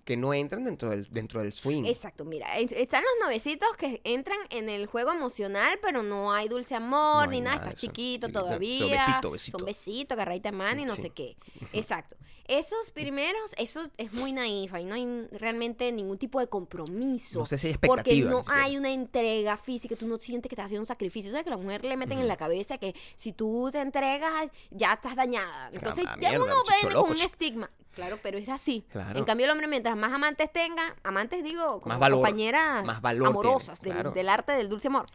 [0.03, 1.83] que no entran dentro del, dentro del swing.
[1.85, 6.75] Exacto, mira, están los novecitos que entran en el juego emocional, pero no hay dulce
[6.75, 7.91] amor No hay ni nada, nada estás eso.
[7.91, 8.79] chiquito todavía.
[8.79, 9.59] son besito, besito.
[9.59, 11.01] Son besitos, agarradita de mano y no Sí.
[11.03, 11.37] sé qué.
[11.73, 12.15] Exacto.
[12.47, 17.39] Esos primeros, eso es muy naif, ahí no hay realmente ningún tipo de compromiso.
[17.39, 20.67] No sé si hay Porque no hay una entrega física, tú no sientes que estás
[20.67, 21.29] haciendo un sacrificio.
[21.29, 24.47] ¿Sabes que a la mujer le meten en la cabeza que si tú te entregas,
[24.71, 25.69] ya estás dañada?
[25.73, 27.69] Entonces ya uno loco, con un estigma.
[27.97, 28.85] Claro, pero es así.
[28.91, 29.17] Claro.
[29.17, 33.01] En cambio, el hombre, mientras más amantes tenga, amantes digo, como Más valor, compañeras más
[33.01, 34.15] valor amorosas tiene, del, claro.
[34.15, 35.05] del arte del dulce amor.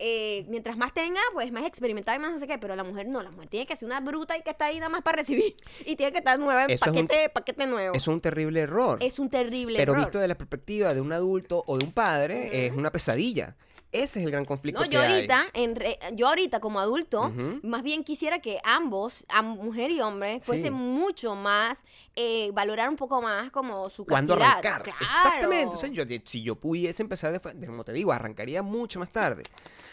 [0.00, 2.58] Eh, mientras más tenga, pues más experimentada y más no sé qué.
[2.58, 4.78] Pero la mujer no, la mujer tiene que ser una bruta y que está ahí
[4.80, 5.54] nada más para recibir.
[5.86, 7.94] Y tiene que estar nueva en Eso es un- paquete, paquete nuevo.
[7.94, 8.98] Es un terrible error.
[9.00, 10.04] Es un terrible pero error.
[10.04, 13.56] visto desde la perspectiva de un adulto o de un padre, es una pesadilla.
[13.92, 15.12] Ese es el gran conflicto No, que yo hay.
[15.12, 17.30] ahorita, en re- yo ahorita como adulto,
[17.62, 20.78] más bien quisiera que ambos, am- mujer y hombre, fuesen Sí.
[20.78, 21.84] mucho más,
[22.16, 24.58] eh, valorar un poco más como su ¿Cuándo castidad.
[24.58, 24.82] arrancar?
[24.82, 24.98] Claro.
[25.02, 25.76] Exactamente.
[25.76, 29.42] Sea, yo, si yo pudiese empezar, de, como te digo, arrancaría mucho más tarde.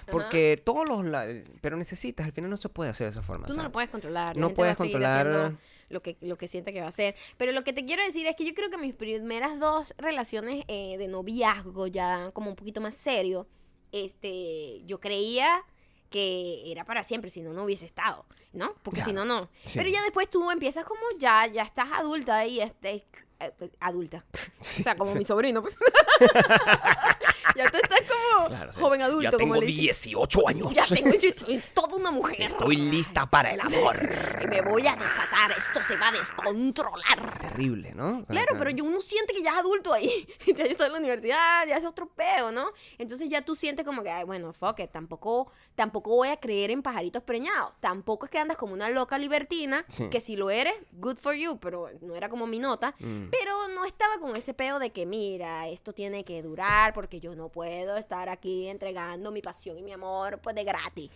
[0.10, 1.06] Porque todos los...
[1.06, 1.28] la-
[1.62, 3.48] pero necesitas, al final no se puede hacer de esa forma.
[3.48, 4.36] Tú no lo puedes controlar.
[4.36, 5.58] la no puedes controlar- haciendo
[5.90, 7.16] Lo que, lo que siente que va a hacer.
[7.38, 10.64] Pero lo que te quiero decir es que yo creo que mis primeras dos relaciones
[10.68, 13.48] eh, de noviazgo, ya como un poquito más serio,
[13.92, 15.64] este, yo creía
[16.10, 18.74] que era para siempre, si no, no hubiese estado, ¿no?
[18.84, 19.48] Porque si no, no.
[19.66, 19.74] Sí.
[19.78, 23.06] Pero ya después tú empiezas como ya, ya estás adulta y este,
[23.40, 24.26] eh, pues, adulta.
[24.60, 25.62] O sea, como mi sobrino.
[25.62, 25.76] pues.
[27.56, 28.80] ya tú estás como Claro, sí.
[28.80, 29.82] joven adulto, Ya como tengo le dicen.
[29.84, 30.74] 18 años.
[30.74, 32.42] Ya tengo, soy toda una mujer.
[32.42, 33.98] Estoy lista para el amor.
[34.50, 37.40] Me voy a desatar, esto se va a descontrolar.
[37.40, 38.26] Terrible, ¿no?
[38.26, 40.28] Claro, pero yo uno siente que ya es adulto ahí.
[40.48, 42.72] ya yo estoy en la universidad, ya es otro peo, ¿no?
[42.98, 46.72] Entonces ya tú sientes como que, ay, bueno, fuck it, tampoco, tampoco voy a creer
[46.72, 47.74] en pajaritos preñados.
[47.80, 50.10] Tampoco es que andas como una loca libertina, Sí.
[50.10, 52.96] que si lo eres, good for you, pero no era como mi nota.
[53.00, 53.28] Mm.
[53.30, 57.36] Pero no estaba con ese peo de que, mira, esto tiene que durar porque yo
[57.36, 61.10] no puedo estar aquí entregando mi pasión y mi amor, pues de gratis.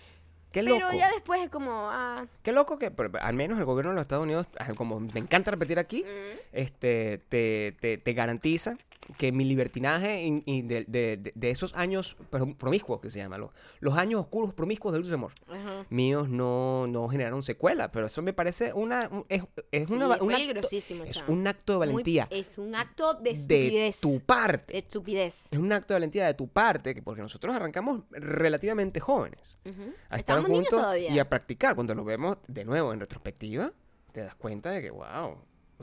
[0.53, 0.93] Qué Pero loco.
[0.97, 4.03] ya después es como, ah, Qué loco que pero, al menos el gobierno de los
[4.03, 6.05] Estados Unidos, ah, como me encanta repetir aquí,
[6.53, 8.77] este, te, te- te garantiza
[9.17, 13.49] que mi libertinaje de, de- de- de esos años prom- promiscuos que se llaman, los,
[13.79, 15.85] los años oscuros promiscuos del dulce amor, ajá.
[15.89, 20.07] míos no, no generaron secuela, pero eso me parece una, un- es, es Sí, una,
[20.07, 21.33] va- es un acto- peligrosísimo, es chamo.
[21.33, 23.99] un acto de Muy- valentía es un acto de de estupidez.
[24.01, 24.73] tu parte.
[24.73, 25.47] De estupidez.
[25.51, 30.17] Es un acto de valentía de tu parte, que- porque nosotros arrancamos relativamente jóvenes a
[30.17, 31.11] estar Estamos niños juntos todavía.
[31.11, 31.75] y a practicar.
[31.75, 33.71] Cuando lo vemos de nuevo en retrospectiva,
[34.11, 35.37] te das cuenta de que, wow,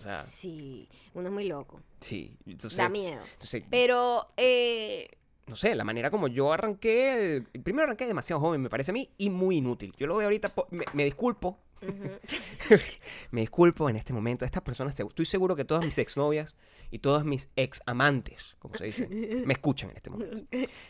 [0.06, 1.80] o sea, Sí, uno es muy loco.
[2.00, 2.36] sí.
[2.46, 3.22] Entonces, da miedo.
[3.34, 5.08] entonces, Pero, eh,
[5.46, 8.94] no sé, la manera como yo arranqué, el- primero arranqué demasiado joven, me parece a
[8.94, 9.92] mí, y muy inútil.
[9.98, 11.58] Yo lo veo ahorita, me, me disculpo,
[13.30, 14.44] me disculpo en este momento.
[14.44, 16.54] Estas personas, estoy seguro que todas mis exnovias
[16.90, 19.06] y todas mis ex amantes, como se dice,
[19.46, 20.42] me escuchan en este momento.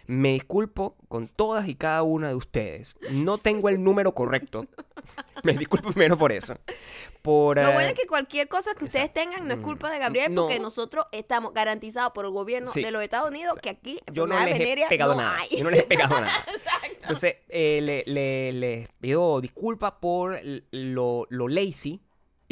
[0.07, 2.94] Me disculpo con todas y cada una de ustedes.
[3.12, 4.66] No tengo el número correcto.
[5.44, 6.55] Me disculpo primero por eso.
[7.22, 9.98] Por, lo eh, bueno es que cualquier cosa que ustedes tengan no es culpa de
[9.98, 10.42] Gabriel, No.
[10.42, 12.83] porque nosotros estamos garantizados por el gobierno Sí.
[12.83, 15.38] de los Estados Unidos que aquí yo no les he pegado no nada.
[15.38, 15.57] hay.
[15.57, 16.44] Yo no les he pegado nada.
[16.55, 16.88] Exacto.
[17.00, 20.38] Entonces, eh, le, le- les pido disculpas por
[20.81, 22.01] lo, lo lazy,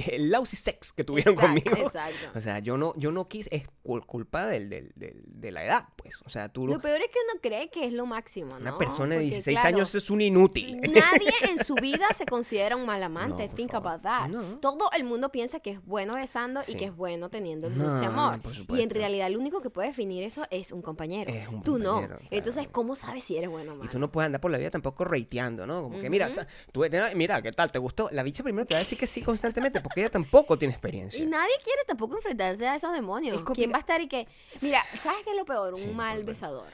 [0.07, 1.87] el lousy sex que tuvieron Exacto, conmigo.
[1.87, 2.17] exacto.
[2.35, 5.65] O sea, yo no, yo no quise, es cul- culpa del, del- del- de la
[5.65, 6.15] edad, pues.
[6.25, 8.57] O sea, tú, Lo peor es que uno cree que es lo máximo, ¿no?
[8.59, 10.81] una persona de Porque, 16 claro, años es un inútil.
[10.83, 13.49] Nadie en su vida se considera un mal amante.
[13.49, 13.93] No, think favor.
[13.93, 14.29] about that.
[14.29, 14.59] No.
[14.61, 17.89] Todo el mundo piensa que es bueno besando y que es bueno teniendo el No,
[17.91, 18.41] dulce amor.
[18.41, 21.33] por y en realidad lo único que puede definir eso es un compañero.
[21.33, 21.99] Es un Tú no.
[21.99, 22.19] claro.
[22.31, 23.91] Entonces, ¿cómo sabes si eres bueno o Y malo?
[23.91, 25.83] tú no puedes andar por la vida tampoco reiteando, ¿no?
[25.83, 26.85] Como que, mira, o sea, tú,
[27.15, 27.73] mira, ¿qué tal?
[27.73, 28.09] ¿Te gustó?
[28.13, 31.23] La bicha primero te va a decir que sí constantemente porque ella tampoco tiene experiencia.
[31.23, 33.43] Y nadie quiere tampoco enfrentarse a esos demonios.
[33.55, 34.27] ¿Quién va a estar y que...
[34.61, 35.75] Mira, ¿sabes qué es lo peor?
[35.75, 36.67] Un Sí, mal besador.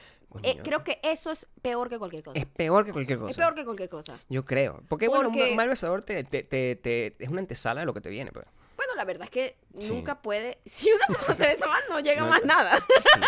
[0.43, 2.37] Eh, creo que eso es peor que cualquier cosa.
[2.37, 3.31] Es peor que cualquier cosa.
[3.31, 4.19] Es peor que cualquier cosa.
[4.29, 4.83] Yo creo.
[4.89, 8.01] Porque, bueno, un mal besador te, te, te- te- es una antesala de lo que
[8.01, 8.45] te viene, pues.
[8.75, 9.89] Bueno, la verdad es que Sí.
[9.89, 10.57] nunca puede...
[10.65, 12.77] Si una persona te besa mal, no llega No, más nada.
[12.87, 13.19] Sí,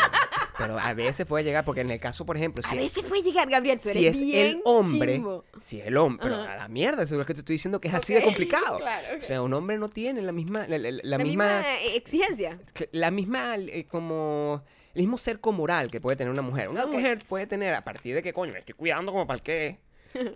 [0.57, 3.21] pero a veces puede llegar, porque en el caso, por ejemplo, A si, veces puede
[3.21, 5.45] llegar, Gabriel, tú si eres es bien el hombre, chimbo.
[5.59, 7.79] si es el hombre, pero a la mierda, eso es lo que te estoy diciendo
[7.81, 8.79] que es así de complicado.
[8.79, 9.05] claro.
[9.21, 11.95] O sea, un hombre no tiene la misma, la, la- la La misma, misma eh,
[11.97, 12.59] exigencia.
[12.91, 14.63] la misma, eh, como,
[14.95, 16.69] el mismo cerco moral que puede tener una mujer.
[16.69, 19.43] Una mujer puede tener, a partir de que, coño, me estoy cuidando como para el
[19.43, 19.79] qué,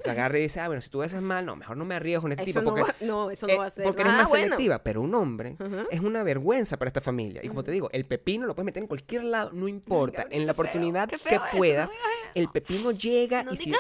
[0.04, 2.28] te agarra y dice, ah, bueno, si tú besas mal, no, mejor no me arriesgo
[2.28, 4.02] en este Eso tipo, no, porque va, no, eso no Eh, va a ser porque
[4.02, 4.46] eres nada más bueno.
[4.46, 5.58] selectiva, pero un hombre
[5.92, 7.42] es una vergüenza para esta familia.
[7.44, 10.26] Y como te digo, el pepino lo puedes meter en cualquier lado, no importa.
[10.30, 11.92] En la feo, oportunidad que feo eso, no puedas,
[12.36, 13.74] el pepino llega y si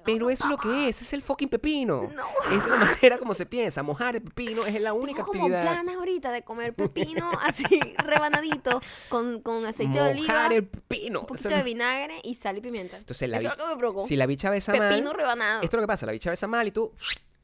[0.00, 0.04] pepino.
[0.04, 0.26] pepino.
[0.26, 2.10] Pero es lo que es, es el fucking pepino.
[2.14, 2.24] No.
[2.56, 3.82] Es la manera como se piensa.
[3.82, 5.64] Mojar el pepino es la única Tengo como actividad.
[5.64, 7.64] ganas ahorita de comer pepino así
[7.96, 11.20] rebanadito con, con aceite de oliva, Mojar el pepino.
[11.20, 12.96] un Eso poquito de vinagre y sal y pimienta.
[12.96, 14.06] Entonces, la Eso vi- es lo que me provocó.
[14.06, 15.62] Si la bicha besa pepino mal, rebanado.
[15.62, 16.92] esto es lo que pasa, la bicha besa mal y tú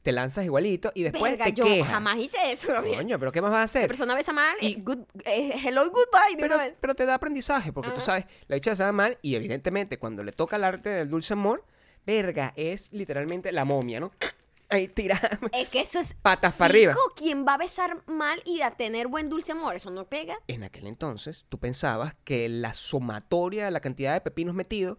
[0.01, 1.91] te lanzas igualito y después Verga, te yo quejas.
[1.91, 2.67] jamás hice eso.
[2.95, 3.87] Coño, pero ¿qué más vas a La hacer?
[3.87, 6.75] persona besa mal Y- y good, eh, hello goodbye de Pero, una vez.
[6.79, 10.31] pero te da aprendizaje, porque tú sabes, la bicha besa mal y evidentemente cuando le
[10.31, 11.65] toca el arte del dulce amor,
[12.05, 14.11] verga, es literalmente la momia, ¿no?
[14.69, 15.19] Ahí tira
[15.53, 16.95] Es que eso es patas para arriba.
[17.15, 19.75] ¿Quién va a besar mal y a tener buen dulce amor?
[19.75, 20.39] Eso no pega.
[20.47, 24.97] En aquel entonces, tú pensabas que la sumatoria de la cantidad de pepinos metidos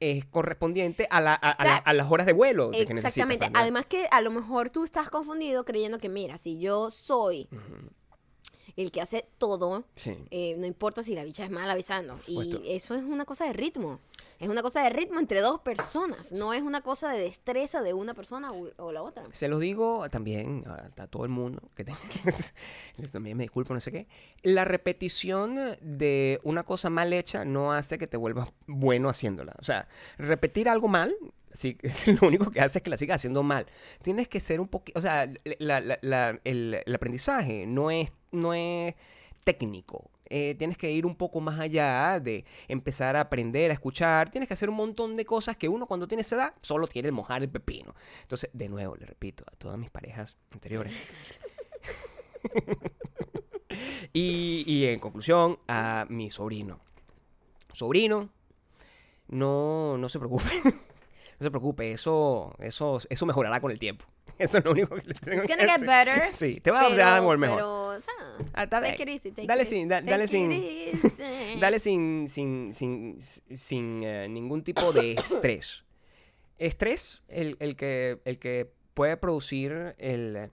[0.00, 1.82] es correspondiente a, la- a- a la- Claro.
[1.86, 3.46] a las horas de vuelo Exactamente.
[3.46, 7.48] para- Además que a lo mejor tú estás confundido creyendo que, mira, si yo soy
[8.76, 10.16] el que hace todo, Sí.
[10.30, 12.18] eh, no importa si la bicha es mala besando.
[12.26, 14.00] Y eso es una cosa de ritmo.
[14.40, 16.32] Es una cosa de ritmo entre dos personas.
[16.32, 19.22] No es una cosa de destreza de una persona o, o la otra.
[19.32, 21.84] Se los digo también a, todo el mundo, que
[23.12, 24.06] también me disculpo, no sé qué.
[24.42, 29.54] La repetición de una cosa mal hecha no hace que te vuelvas bueno haciéndola.
[29.60, 31.14] O sea, repetir algo mal,
[31.52, 31.78] sí,
[32.20, 33.66] lo único que hace es que la sigas haciendo mal.
[34.02, 35.26] Tienes que ser un poquito, o sea,
[35.58, 38.94] la- la- la- el, el aprendizaje no es, no es
[39.44, 40.10] técnico.
[40.26, 44.30] Eh, tienes que ir un poco más allá de empezar a aprender a escuchar.
[44.30, 47.12] Tienes que hacer un montón de cosas que uno cuando tiene esa edad solo quiere
[47.12, 47.94] mojar el pepino.
[48.22, 50.92] Entonces, de nuevo, le repito a todas mis parejas anteriores.
[54.12, 56.80] y, y en conclusión, a mi sobrino.
[57.72, 58.30] Sobrino,
[59.28, 60.50] no, no se preocupe.
[60.64, 64.06] no se preocupe, eso, eso, eso mejorará con el tiempo.
[64.38, 65.86] Eso es lo único que les tengo It's que gonna get decir.
[65.88, 66.34] better.
[66.38, 67.56] Sí, te va a algo mejor.
[67.56, 68.14] Pero, o sea,
[68.54, 71.60] Ah, take it easy, take dale sin- da- take dale it sin- easy.
[71.60, 73.18] Dale sin, sin, sin,
[73.56, 75.84] sin eh, ningún tipo de estrés.
[76.58, 80.50] Estrés, el, el que, el que puede producir el,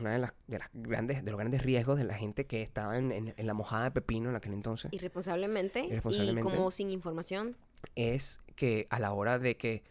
[0.00, 2.96] una de las, de las grandes, de los grandes riesgos de la gente que estaba
[2.98, 6.40] en, en- en la mojada de pepino en aquel entonces, Irresponsablemente, Irresponsablemente.
[6.40, 7.56] y como sin información.
[7.94, 9.82] es que a la hora de que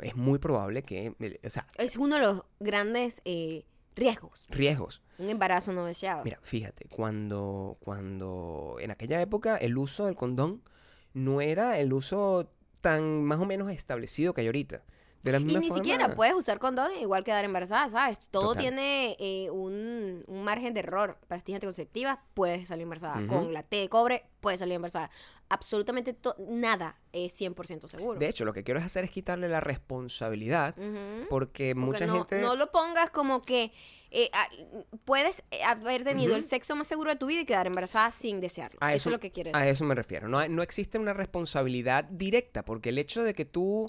[0.00, 3.64] es muy probable que, o sea, Es uno de los grandes eh,
[3.96, 4.46] riesgos.
[4.50, 5.02] riesgos.
[5.18, 6.24] Un embarazo no deseado.
[6.24, 10.62] Mira, fíjate, cuando, cuando en aquella época el uso del condón
[11.14, 14.84] no era el uso tan más o menos establecido que hay ahorita.
[15.22, 18.30] De la y ni forma- siquiera puedes usar condón igual quedar embarazada, ¿sabes?
[18.30, 18.62] Todo Total.
[18.62, 21.18] tiene eh, un, un margen de error.
[21.26, 23.26] Pastillas anticonceptivas, puedes salir embarazada.
[23.26, 25.10] Con la T de cobre, puedes salir embarazada.
[25.48, 26.16] Absolutamente
[26.48, 28.18] nada es 100% seguro.
[28.18, 30.74] De hecho, lo que quiero hacer es quitarle la responsabilidad
[31.28, 32.40] porque Porque mucha no, gente...
[32.40, 33.72] no lo pongas como que
[34.10, 34.30] eh,
[35.04, 38.40] puedes eh, haber tenido el sexo más seguro de tu vida y quedar embarazada sin
[38.40, 38.78] desearlo.
[38.80, 39.62] A eso, es lo que quiero decir.
[39.62, 40.28] A eso me refiero.
[40.28, 43.86] No, no existe una responsabilidad directa, porque el hecho de que tú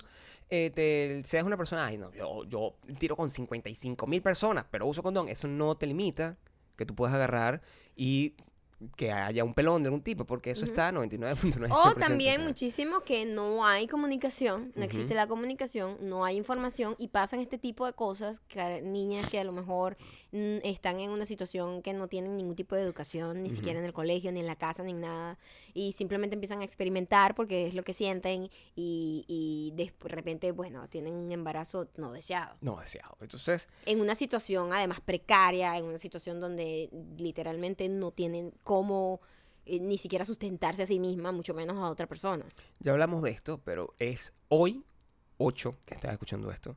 [0.50, 4.86] eh, te- seas una persona, ay, no, yo, yo tiro con 55 mil personas, pero
[4.88, 6.38] uso condón, eso no te limita
[6.76, 7.62] que tú puedas agarrar
[7.96, 8.36] y
[8.96, 11.68] que haya un pelón de algún tipo, porque eso está 99.9%.
[11.70, 17.10] O también muchísimo que no hay comunicación, no existe la comunicación, no hay información y
[17.10, 19.98] pasan este tipo de cosas, que niñas que a lo mejor
[20.32, 23.94] están en una situación que no tienen ningún tipo de educación, ni siquiera en el
[23.94, 25.38] colegio, ni en la casa, ni en nada,
[25.74, 30.88] y simplemente empiezan a experimentar porque es lo que sienten y, y de repente, bueno,
[30.88, 32.56] tienen un embarazo no deseado.
[32.62, 33.18] No deseado.
[33.22, 39.22] Entonces, En una situación además precaria, en una situación donde literalmente no tienen cómo
[39.66, 42.46] eh, ni siquiera sustentarse a sí misma, mucho menos a otra persona.
[42.80, 44.84] ya hablamos de esto, pero es hoy,
[45.38, 46.76] 8, que estás escuchando esto,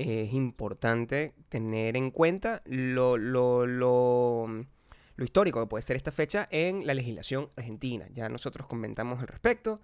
[0.00, 6.48] es importante tener en cuenta lo, lo, lo, lo histórico que puede ser esta fecha
[6.50, 8.06] en la legislación argentina.
[8.12, 9.80] Ya nosotros comentamos al respecto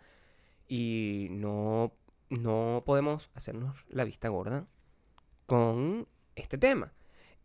[0.69, 1.93] y no,
[2.31, 4.67] no podemos hacernos la vista gorda
[5.47, 6.93] con este tema.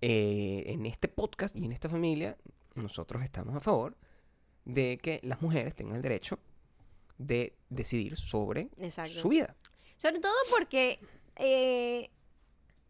[0.03, 2.35] Eh, en este podcast y en esta familia,
[2.73, 3.95] nosotros estamos a favor
[4.65, 6.39] de que las mujeres tengan el derecho
[7.19, 9.19] de decidir sobre Exacto.
[9.19, 9.55] su vida.
[9.97, 10.99] Sobre todo porque
[11.35, 12.09] eh,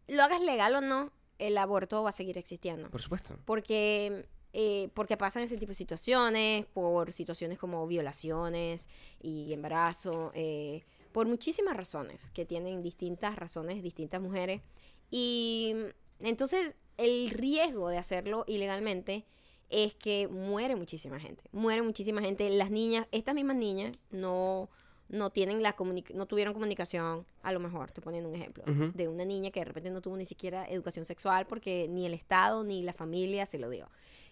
[0.08, 2.90] lo hagas legal o no, el aborto va a seguir existiendo.
[2.90, 3.36] Por supuesto.
[3.44, 8.88] Porque, eh, porque pasan ese tipo de situaciones, por situaciones como violaciones
[9.20, 14.62] y embarazo, eh, por muchísimas razones, que tienen distintas razones, distintas mujeres.
[15.10, 15.74] Y
[16.20, 19.26] entonces el riesgo de hacerlo ilegalmente
[19.68, 21.42] es que muere muchísima gente.
[21.52, 22.48] Muere muchísima gente.
[22.50, 24.68] Las niñas, estas mismas niñas, no,
[25.12, 25.76] no tienen la
[26.14, 29.64] no tuvieron comunicación, a lo mejor, estoy poniendo un ejemplo, de una niña que de
[29.64, 33.58] repente no tuvo ni siquiera educación sexual porque ni el Estado ni la familia se
[33.58, 33.88] lo dio.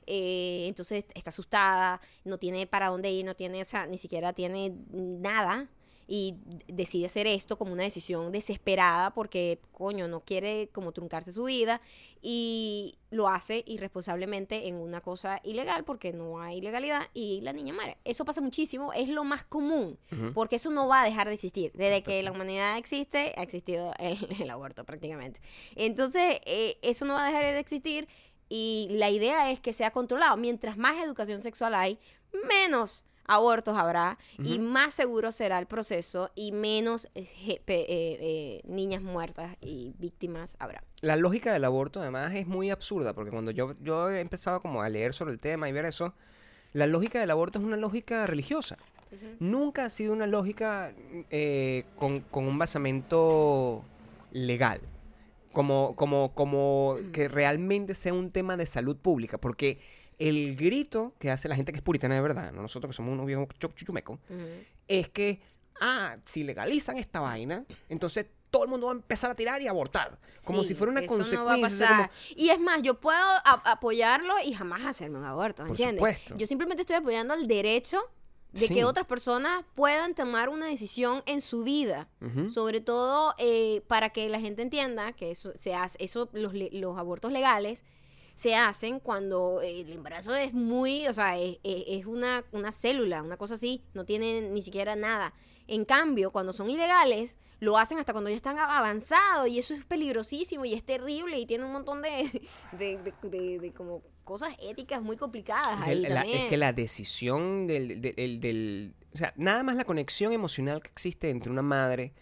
[0.06, 4.32] Eh, entonces está asustada, no tiene para dónde ir, no tiene, o sea, ni siquiera
[4.32, 5.68] tiene nada.
[6.12, 6.34] Y
[6.66, 11.80] decide hacer esto como una decisión desesperada porque, coño, no quiere como truncarse su vida
[12.20, 17.72] y lo hace irresponsablemente en una cosa ilegal porque no hay legalidad y la niña
[17.74, 17.96] muere.
[18.04, 20.00] Eso pasa muchísimo, es lo más común
[20.34, 21.70] porque eso no va a dejar de existir.
[21.74, 25.40] Desde que la humanidad existe, ha existido el, el aborto prácticamente.
[25.76, 28.08] Entonces, eh, eso no va a dejar de existir
[28.48, 30.36] y la idea es que sea controlado.
[30.36, 32.00] Mientras más educación sexual hay,
[32.48, 39.02] menos abortos habrá y más seguro será el proceso y menos eh, eh, eh, niñas
[39.02, 40.82] muertas y víctimas habrá.
[41.00, 44.82] La lógica del aborto además es muy absurda, porque cuando yo, yo he empezado como
[44.82, 46.14] a leer sobre el tema y ver eso,
[46.72, 48.76] la lógica del aborto es una lógica religiosa.
[49.40, 50.94] Nunca ha sido una lógica
[51.96, 53.84] con, con un basamento
[54.30, 54.80] legal.
[55.52, 59.36] Como, como, como que realmente sea un tema de salud pública.
[59.38, 59.80] Porque
[60.20, 62.62] el grito que hace la gente que es puritana de verdad, ¿no?
[62.62, 64.46] nosotros que somos unos viejos chu- chuchumecos, Ujú.
[64.86, 65.40] es que,
[65.80, 69.66] ah, si legalizan esta vaina, entonces todo el mundo va a empezar a tirar y
[69.66, 70.18] a abortar.
[70.44, 71.64] Como Sí, si fuera una eso no va a consecuencia.
[71.64, 72.10] o sea, pasar.
[72.10, 75.98] como- Y es más, yo puedo apoyarlo y jamás hacerme un aborto, Por ¿entiendes?
[75.98, 76.36] supuesto.
[76.36, 78.00] Yo simplemente estoy apoyando el derecho
[78.52, 78.74] de Sí.
[78.74, 82.08] que otras personas puedan tomar una decisión en su vida.
[82.48, 86.98] Sobre todo eh, para que la gente entienda que eso se hace, eso, los, los
[86.98, 87.84] abortos legales
[88.34, 93.22] se hacen cuando el embarazo es muy, o sea, es, es- es una, una célula,
[93.22, 95.34] una cosa así, no tiene ni siquiera nada.
[95.66, 99.84] En cambio, cuando son ilegales, lo hacen hasta cuando ya están avanzados y eso es
[99.84, 104.54] peligrosísimo y es terrible y tiene un montón de, de, de- de- de como cosas
[104.62, 106.38] éticas muy complicadas ahí Es, el- la- también.
[106.38, 110.80] es que la decisión del, del- del- del- O sea, nada más la conexión emocional
[110.82, 112.14] que existe entre una madre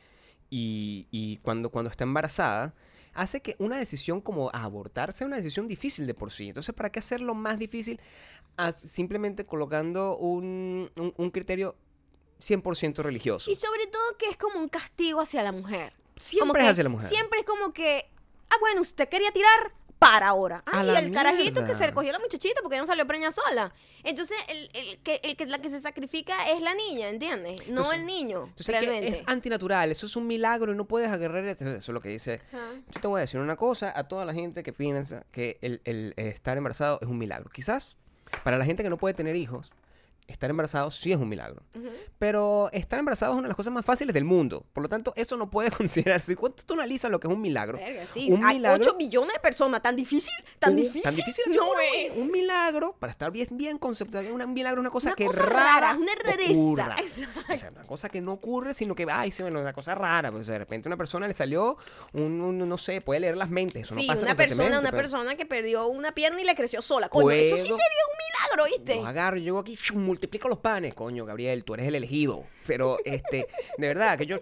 [0.51, 2.75] y, y cuando, cuando está embarazada
[3.21, 6.49] hace que una decisión como abortar sea una decisión difícil de por sí.
[6.49, 8.01] Entonces, ¿para qué hacerlo más difícil?
[8.77, 11.77] simplemente colocando un, un- un criterio
[12.41, 13.51] 100% religioso.
[13.51, 15.93] Y sobre todo que es como un castigo hacia la mujer.
[16.17, 17.09] Siempre Como es que hacia la mujer.
[17.09, 18.11] Siempre es como que,
[18.51, 20.63] ah, bueno, usted quería tirar para ahora.
[20.67, 21.87] Ay, la el carajito que se mierda.
[21.89, 23.73] le cogió la muchachita porque no salió preña sola.
[24.05, 27.61] Entonces, el, el que, el que, la que se sacrifica es la niña, ¿entiendes?
[27.69, 29.09] No Entonces- el niño, Entonces, que realmente.
[29.09, 31.65] es antinatural, eso es un milagro y no puedes agarrar eso.
[31.69, 32.41] Eso es lo que dice.
[32.53, 32.71] Ajá.
[32.93, 35.81] Yo te voy a decir una cosa a toda la gente que piensa que el,
[35.85, 37.51] el estar embarazado es un milagro.
[37.51, 37.97] Quizás
[38.45, 39.71] para la gente que no puede tener hijos,
[40.29, 41.63] estar embarazado sí es un milagro.
[41.75, 41.89] Ujú.
[42.19, 44.65] Pero estar embarazado es una de las cosas más fáciles del mundo.
[44.73, 46.37] Por lo tanto, eso no puede considerarse.
[46.37, 47.79] ¿Cuánto tú analizas lo que es un milagro?
[47.79, 48.29] Verga, sí.
[48.31, 48.83] Un Hay milagro.
[48.85, 51.03] 8 millones de personas, tan difícil, tan Un- difícil.
[51.03, 52.17] Tan difícil no es.
[52.17, 55.43] Un milagro, para estar bien, bien conceptual, un milagro es una cosa Una que cosa
[55.45, 56.95] rara, rara, una rareza.
[57.53, 60.31] O sea, una cosa que no ocurre, sino que, ay, se bueno, una cosa rara.
[60.31, 61.79] Pues de repente a una persona le salió
[62.13, 63.85] un, un- no sé, puede leer las mentes.
[63.87, 66.55] Eso sí, no pasa una persona, una pero persona que perdió una pierna y le
[66.55, 67.09] creció sola.
[67.09, 68.97] Coño, eso sí sería un milagro, ¿viste?
[68.97, 69.77] Yo agarro, llego aquí,
[70.19, 70.29] ¡fiu!
[70.29, 70.95] multiplico los panes.
[70.95, 72.45] Coño, Gabriel, tú eres el elegido.
[72.67, 73.47] Pero, este,
[73.79, 74.39] de verdad, que yo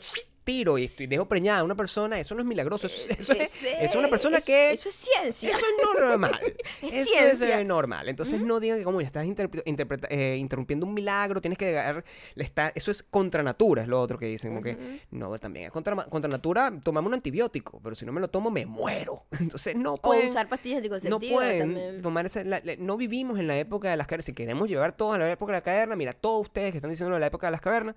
[0.47, 2.87] tiro y estoy, dejo preñada a una persona, eso no es milagroso.
[2.87, 4.71] Eso, es- eso es, Ese- es una persona eso- que...
[4.71, 5.51] Eso es ciencia.
[5.51, 6.41] Eso es no normal.
[6.83, 7.61] Es Eso ciencia.
[7.61, 8.09] es normal.
[8.09, 12.03] Entonces no digan que como ya estás interpreta- eh, interrumpiendo un milagro, tienes que
[12.37, 14.51] le está, eso es contra natura, es lo otro que dicen.
[14.53, 18.21] Como que, no, también es contra, contra natura, tomamos un antibiótico, pero si no me
[18.21, 19.25] lo tomo, me muero.
[19.41, 20.29] Entonces no O pueden...
[20.31, 22.03] usar pastillas no anticonceptivas pueden también.
[22.03, 22.45] tomar esa...
[22.45, 24.27] la- la- no vivimos en la época de las cavernas.
[24.27, 26.91] Si queremos llevar todos a la época de la caverna, mira, todos ustedes que están
[26.91, 27.97] diciendo la época de las cavernas,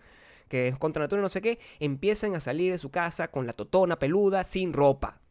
[0.50, 3.48] que es contra natura y no sé qué, empiecen a salir de su casa con
[3.48, 5.22] la totona peluda, sin ropa.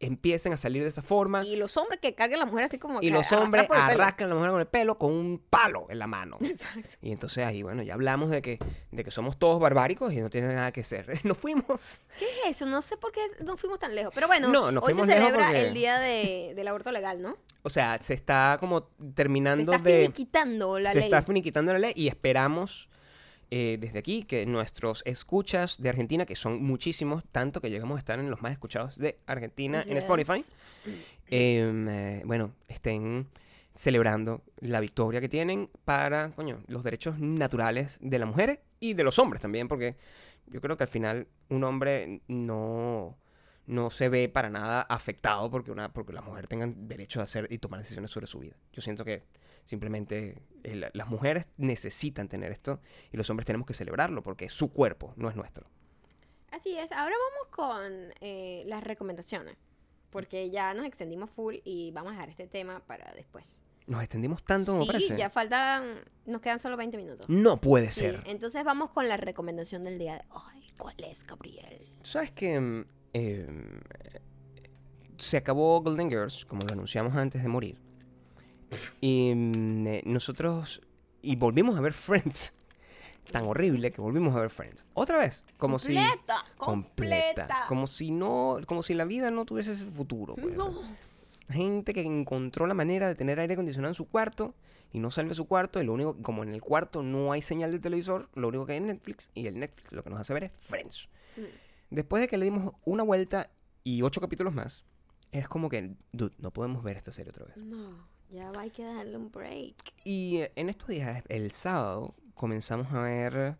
[0.00, 1.44] Empiecen a salir de esa forma.
[1.44, 4.26] Y los hombres que cargan a la mujer así como Y que los hombres arrascan
[4.26, 6.38] a la mujer con el pelo con un palo en la mano.
[6.40, 6.90] Exacto.
[7.02, 8.60] Y entonces ahí, bueno, ya hablamos de que,
[8.92, 11.18] de que somos todos barbáricos y no tiene nada que ser.
[11.24, 12.00] Nos fuimos.
[12.16, 12.66] ¿Qué es eso?
[12.66, 14.12] No sé por qué no fuimos tan lejos.
[14.14, 17.36] Pero bueno, No, nos hoy se celebra porque- el día de- del aborto legal, ¿no?
[17.64, 20.02] O sea, se está como Se terminando está de...
[20.02, 21.04] finiquitando la se ley.
[21.06, 22.87] está finiquitando la ley y esperamos
[23.50, 27.98] eh, desde aquí que nuestros escuchas de Argentina, que son muchísimos, tanto que llegamos a
[28.00, 29.96] estar en los más escuchados de Argentina Así en.
[29.96, 30.44] Spotify,
[31.30, 33.26] em, eh, bueno, estén
[33.74, 39.04] celebrando la victoria que tienen para, coño, los derechos naturales de las mujeres y de
[39.04, 39.96] los hombres también, porque
[40.48, 43.16] yo creo que al final un hombre no,
[43.66, 47.46] no se ve para nada afectado porque, una, porque las mujeres tengan derecho a hacer
[47.50, 48.56] y tomar decisiones sobre su vida.
[48.72, 49.22] Yo siento que
[49.68, 52.80] simplemente eh, la- las mujeres necesitan tener esto
[53.12, 55.66] y los hombres tenemos que celebrarlo porque es su cuerpo, no es nuestro.
[56.50, 56.90] Así es.
[56.90, 59.58] Ahora vamos con eh, las recomendaciones.
[60.10, 63.60] Porque ya nos extendimos full y vamos a dejar este tema para después.
[63.86, 65.16] Nos extendimos tanto sí, parece.
[65.18, 66.00] ya faltan...
[66.24, 67.28] Nos quedan solo 20 minutos.
[67.28, 68.22] No puede Sí, ser.
[68.26, 70.64] entonces vamos con la recomendación del día de hoy.
[70.78, 71.86] ¿Cuál es, Gabriel?
[72.02, 73.48] ¿Tú sabes que mm, eh,
[75.18, 77.78] se acabó Golden Girls, como lo anunciamos antes de morir?
[79.00, 80.82] Y mm, eh, nosotros...
[81.22, 82.52] Y volvimos a ver Friends.
[83.32, 84.86] tan horrible que volvimos a ver Friends.
[84.94, 87.64] Otra vez, como si completa, completa.
[87.68, 90.36] como si no, como si la vida no tuviese ese futuro.
[90.36, 90.72] pues, No.
[91.50, 94.54] gente que encontró la manera de tener aire acondicionado en su cuarto
[94.92, 97.42] y no sale de su cuarto y lo único, como en el cuarto no hay
[97.42, 100.20] señal de televisor, lo único que hay es Netflix y el Netflix lo que nos
[100.20, 101.08] hace ver es Friends.
[101.36, 101.40] Mm.
[101.90, 103.50] Después de que le dimos una vuelta
[103.84, 104.84] y ocho capítulos más,
[105.32, 107.56] es como que, dude, no podemos ver esta serie otra vez.
[107.58, 109.76] No, ya va, hay que darle un break.
[110.04, 113.56] Y eh, en estos días, el sábado, comenzamos a ver,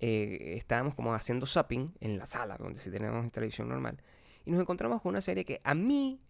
[0.00, 4.02] eh, estábamos como haciendo shopping en la sala, donde sí tenemos televisión normal,
[4.44, 6.20] y nos encontramos con una serie que a mí,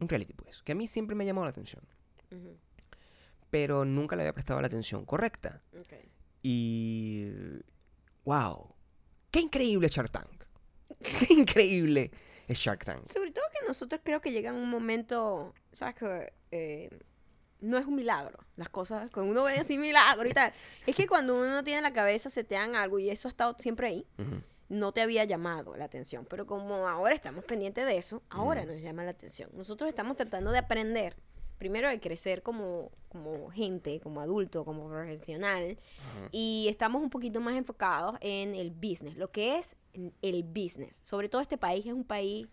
[0.00, 1.82] un reality pues, que a mí siempre me ha llamado la atención,
[3.50, 5.62] pero nunca le había prestado la atención correcta.
[6.42, 7.30] Y,
[8.24, 8.74] wow,
[9.30, 10.44] qué increíble Shark Tank.
[11.00, 12.10] Qué increíble
[12.46, 13.06] es Shark Tank.
[13.10, 15.94] Sobre todo que nosotros creo que llega un momento, ¿sabes?
[15.96, 16.90] Que eh,
[17.64, 18.38] no es un milagro.
[18.56, 20.52] Las cosas, cuando uno ve así milagro y tal.
[20.86, 23.30] Es que cuando uno tiene en la cabeza se te dan algo y eso ha
[23.30, 24.06] estado siempre ahí,
[24.68, 26.26] no te había llamado la atención.
[26.28, 29.50] Pero como ahora estamos pendientes de eso, ahora nos llama la atención.
[29.54, 31.16] Nosotros estamos tratando de aprender,
[31.58, 35.78] primero de crecer como, como gente, como adulto, como profesional.
[36.30, 39.76] Y estamos un poquito más enfocados en el business, lo que es
[40.22, 41.00] el business.
[41.02, 42.46] Sobre todo este país es un país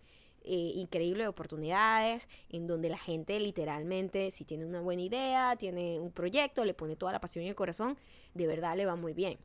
[0.44, 6.00] eh, increíble de oportunidades, en donde la gente literalmente, si tiene una buena idea, tiene
[6.00, 7.98] un proyecto, le pone toda la pasión y el corazón,
[8.34, 9.38] de verdad le va muy bien.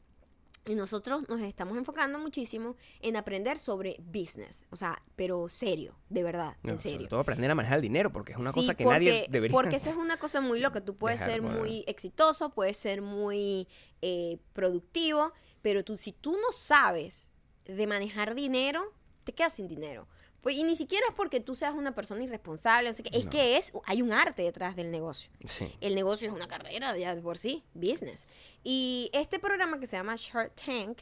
[0.68, 6.24] Y nosotros nos estamos enfocando muchísimo en aprender sobre business, o sea, pero serio, de
[6.24, 7.08] verdad, No, en sobre serio.
[7.08, 9.54] todo aprender a manejar el dinero, porque es una Sí, cosa que porque, nadie debería
[9.54, 10.84] Porque esa es una cosa muy loca.
[10.84, 13.68] Tú puedes dejar ser muy exitoso, puedes ser muy
[14.02, 15.32] eh, productivo,
[15.62, 17.30] pero tú, si tú no sabes
[17.64, 18.92] de manejar dinero,
[19.22, 20.08] te quedas sin dinero.
[20.42, 23.24] Pues, y ni siquiera es porque tú seas una persona irresponsable, o sea, que- es
[23.24, 23.30] No.
[23.30, 25.30] que es, hay un arte detrás del negocio.
[25.44, 25.74] Sí.
[25.80, 28.28] El negocio es una carrera ya de por sí, business.
[28.62, 30.98] Y este programa que se llama Shark Tank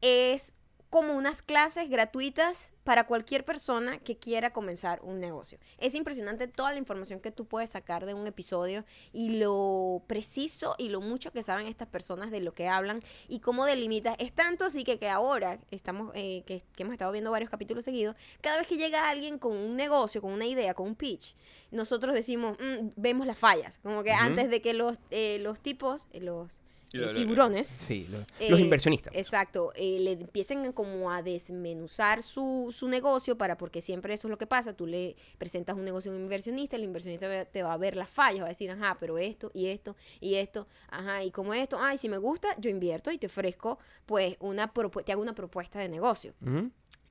[0.00, 0.54] es
[0.88, 5.58] como unas clases gratuitas para cualquier persona que quiera comenzar un negocio.
[5.78, 10.76] Es impresionante toda la información que tú puedes sacar de un episodio y lo preciso
[10.78, 14.14] y lo mucho que saben estas personas de lo que hablan y cómo delimitas.
[14.20, 17.84] Es tanto así que, que ahora estamos, eh, que, que hemos estado viendo varios capítulos
[17.84, 21.34] seguidos, cada vez que llega alguien con un negocio, con una idea, con un pitch,
[21.72, 23.80] nosotros decimos, "Mm, vemos las fallas.
[23.82, 26.60] Como que antes de que los, eh, los tipos, eh, los
[26.92, 29.14] eh, tiburones, Sí, lo- eh, los inversionistas.
[29.14, 34.30] Exacto, eh, le empiecen como a desmenuzar su, su negocio para, porque siempre eso es
[34.30, 37.62] lo que pasa, tú le presentas un negocio a un inversionista, el inversionista ve- te
[37.62, 40.66] va a ver las fallas, va a decir, ajá, pero esto y esto y esto,
[40.88, 44.72] ajá, y como esto, ay, si me gusta, yo invierto y te ofrezco, pues, una
[45.04, 46.34] te hago una propuesta de negocio.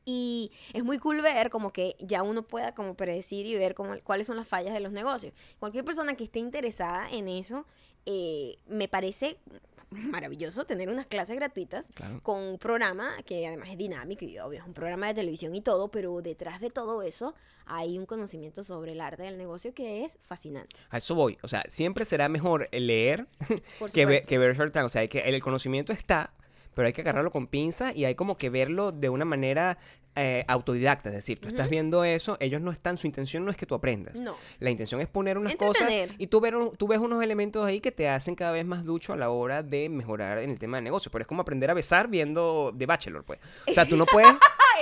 [0.07, 3.99] Y es muy cool ver como que ya uno pueda como predecir y ver como,
[4.03, 5.34] cuáles son las fallas de los negocios.
[5.59, 7.65] Cualquier persona que esté interesada en eso,
[8.05, 9.37] eh, me parece
[9.91, 12.19] maravilloso tener unas clases gratuitas Claro.
[12.21, 15.61] con un programa que además es dinámico y obvio es un programa de televisión y
[15.61, 17.33] todo, pero detrás de todo eso
[17.65, 20.75] hay un conocimiento sobre el arte del negocio que es fascinante.
[20.89, 21.37] A eso voy.
[21.43, 23.27] O sea, siempre será mejor leer
[23.93, 24.85] que, ver, que ver Shark Tank.
[24.85, 26.33] O sea, que, el conocimiento está,
[26.76, 29.80] pero hay que agarrarlo con pinza y hay como que verlo de una manera
[30.17, 31.09] eh, autodidacta.
[31.09, 33.76] Es decir, tú estás viendo eso, ellos no están, su intención no es que tú
[33.76, 34.17] aprendas.
[34.17, 34.36] No.
[34.59, 37.91] La intención es poner unas cosas y tú, ver, tú ves unos elementos ahí que
[37.91, 40.84] te hacen cada vez más ducho a la hora de mejorar en el tema de
[40.84, 41.11] negocio.
[41.11, 43.39] Pero es como aprender a besar viendo The Bachelor, pues.
[43.67, 44.34] O sea, tú no puedes,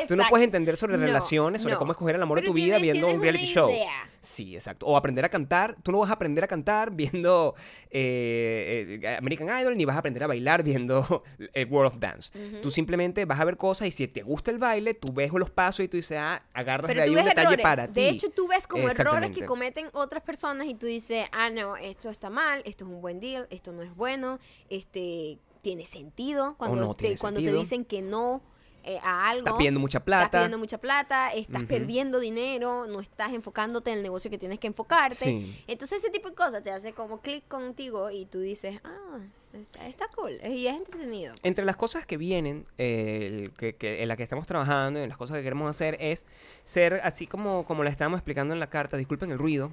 [0.07, 1.79] tú no puedes entender sobre No, relaciones, sobre no.
[1.79, 3.69] cómo escoger el amor de tu vida tienes- viendo un reality show.
[3.69, 4.09] idea.
[4.21, 4.85] Sí, exacto.
[4.85, 5.75] O aprender a cantar.
[5.83, 7.55] Tú no vas a aprender a cantar viendo
[7.91, 11.23] eh, eh, American Idol, ni vas a aprender a bailar viendo
[11.53, 12.31] el World of Dance.
[12.61, 15.49] Tú simplemente vas a ver cosas y si te gusta el baile, tú ves los
[15.49, 17.63] pasos y tú dices, ah, agarras Pero de ahí un detalle errores.
[17.63, 17.93] para ti.
[18.01, 21.75] De hecho, tú ves como errores que cometen otras personas y tú dices, ah, no,
[21.75, 24.39] esto está mal, esto es un buen deal, esto no es bueno,
[24.69, 26.55] este tiene sentido.
[26.57, 28.41] Cuando, no te, cuando te dicen que no
[28.83, 29.45] eh, a algo.
[29.45, 30.25] Estás pidiendo mucha plata.
[30.25, 34.59] Estás pidiendo mucha plata, estás perdiendo dinero, no estás enfocándote en el negocio que tienes
[34.59, 35.25] que enfocarte.
[35.25, 35.63] Sí.
[35.67, 39.19] Entonces ese tipo de cosas te hace como clic contigo y tú dices, ah,
[39.53, 41.33] está, está cool y es entretenido.
[41.43, 45.07] Entre las cosas que vienen, eh, el que, que- en las que estamos trabajando, en
[45.09, 46.25] las cosas que queremos hacer, es
[46.63, 49.71] ser así como, como le estábamos explicando en la carta, disculpen el ruido,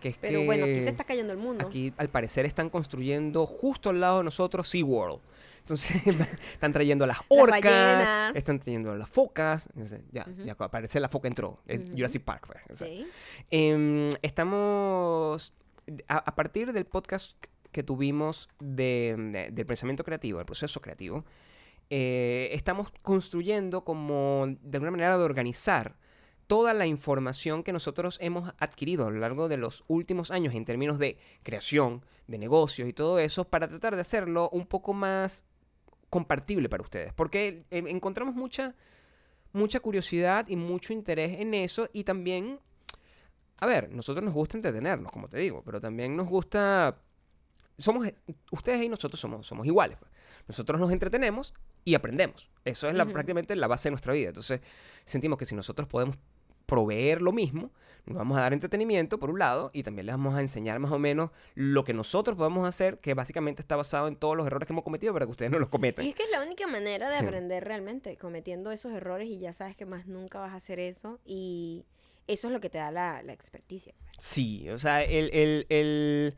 [0.00, 1.64] que es Pero que bueno, aquí se está cayendo el mundo.
[1.66, 5.20] aquí al parecer están construyendo justo al lado de nosotros SeaWorld.
[5.62, 6.02] Entonces
[6.52, 8.36] están trayendo a las orcas, ballenas.
[8.36, 9.68] están trayendo a las focas.
[9.74, 11.60] entonces, ya, ya parece la foca entró.
[11.96, 12.46] Jurassic Park.
[12.46, 12.88] pues, o sea.
[13.50, 15.52] Em, estamos,
[16.08, 17.32] a, a partir del podcast
[17.70, 21.24] que tuvimos de, de- del pensamiento creativo, del proceso creativo,
[21.90, 25.96] eh, estamos construyendo como de alguna manera de organizar
[26.46, 30.64] toda la información que nosotros hemos adquirido a lo largo de los últimos años en
[30.64, 35.44] términos de creación, de negocios y todo eso, para tratar de hacerlo un poco más
[36.12, 37.14] compartible para ustedes.
[37.14, 38.74] Porque eh, encontramos mucha,
[39.54, 42.60] mucha curiosidad y mucho interés en eso y también,
[43.56, 46.98] a ver, nosotros nos gusta entretenernos, como te digo, pero también nos gusta...
[47.78, 48.06] Somos,
[48.50, 49.96] ustedes y nosotros somos, somos iguales.
[49.98, 50.12] pues.
[50.46, 52.50] Nosotros nos entretenemos y aprendemos.
[52.62, 54.28] Eso es la, prácticamente la base de nuestra vida.
[54.28, 54.60] Entonces,
[55.06, 56.18] sentimos que si nosotros podemos
[56.76, 57.70] proveer lo mismo,
[58.06, 60.90] nos vamos a dar entretenimiento por un lado y también les vamos a enseñar más
[60.90, 64.66] o menos lo que nosotros podemos hacer, que básicamente está basado en todos los errores
[64.66, 66.02] que hemos cometido para que ustedes no los cometan.
[66.02, 67.24] Y es que es la única manera de Sí.
[67.26, 71.20] aprender realmente, cometiendo esos errores y ya sabes que más nunca vas a hacer eso
[71.26, 71.84] y
[72.26, 73.92] eso es lo que te da la, la experticia.
[74.18, 76.34] Sí, o sea, el, el- el-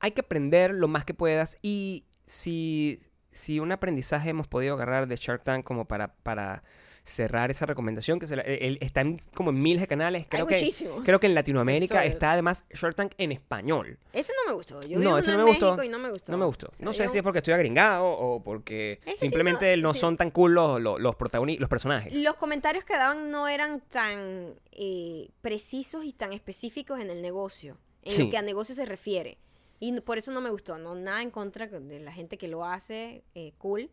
[0.00, 2.98] hay que aprender lo más que puedas y si,
[3.32, 6.62] si un aprendizaje hemos podido agarrar de Shark Tank como para, para
[7.10, 10.46] cerrar esa recomendación, que se la- el- está en como en miles de canales, creo,
[10.48, 11.04] Hay que, muchísimos.
[11.04, 13.98] creo que en Latinoamérica está además Shark Tank en español.
[14.12, 14.80] Ese no me gustó.
[14.80, 15.66] Yo No, vi ese uno no en me gustó.
[15.76, 16.32] México y no me gustó.
[16.32, 16.68] No me gustó.
[16.68, 19.76] O sea, No sé yo- si es porque estoy agringado o porque Ese sí simplemente
[19.76, 20.00] no- no, sí.
[20.00, 22.14] son tan cool los, los, los protagoni- los personajes.
[22.14, 27.76] Los comentarios que daban no eran tan eh, precisos y tan específicos en el negocio,
[28.02, 28.24] en Sí.
[28.24, 29.36] lo que a negocio se refiere.
[29.78, 32.48] Y n- por eso no me gustó, no nada en contra de la gente que
[32.48, 33.90] lo hace, eh, cool.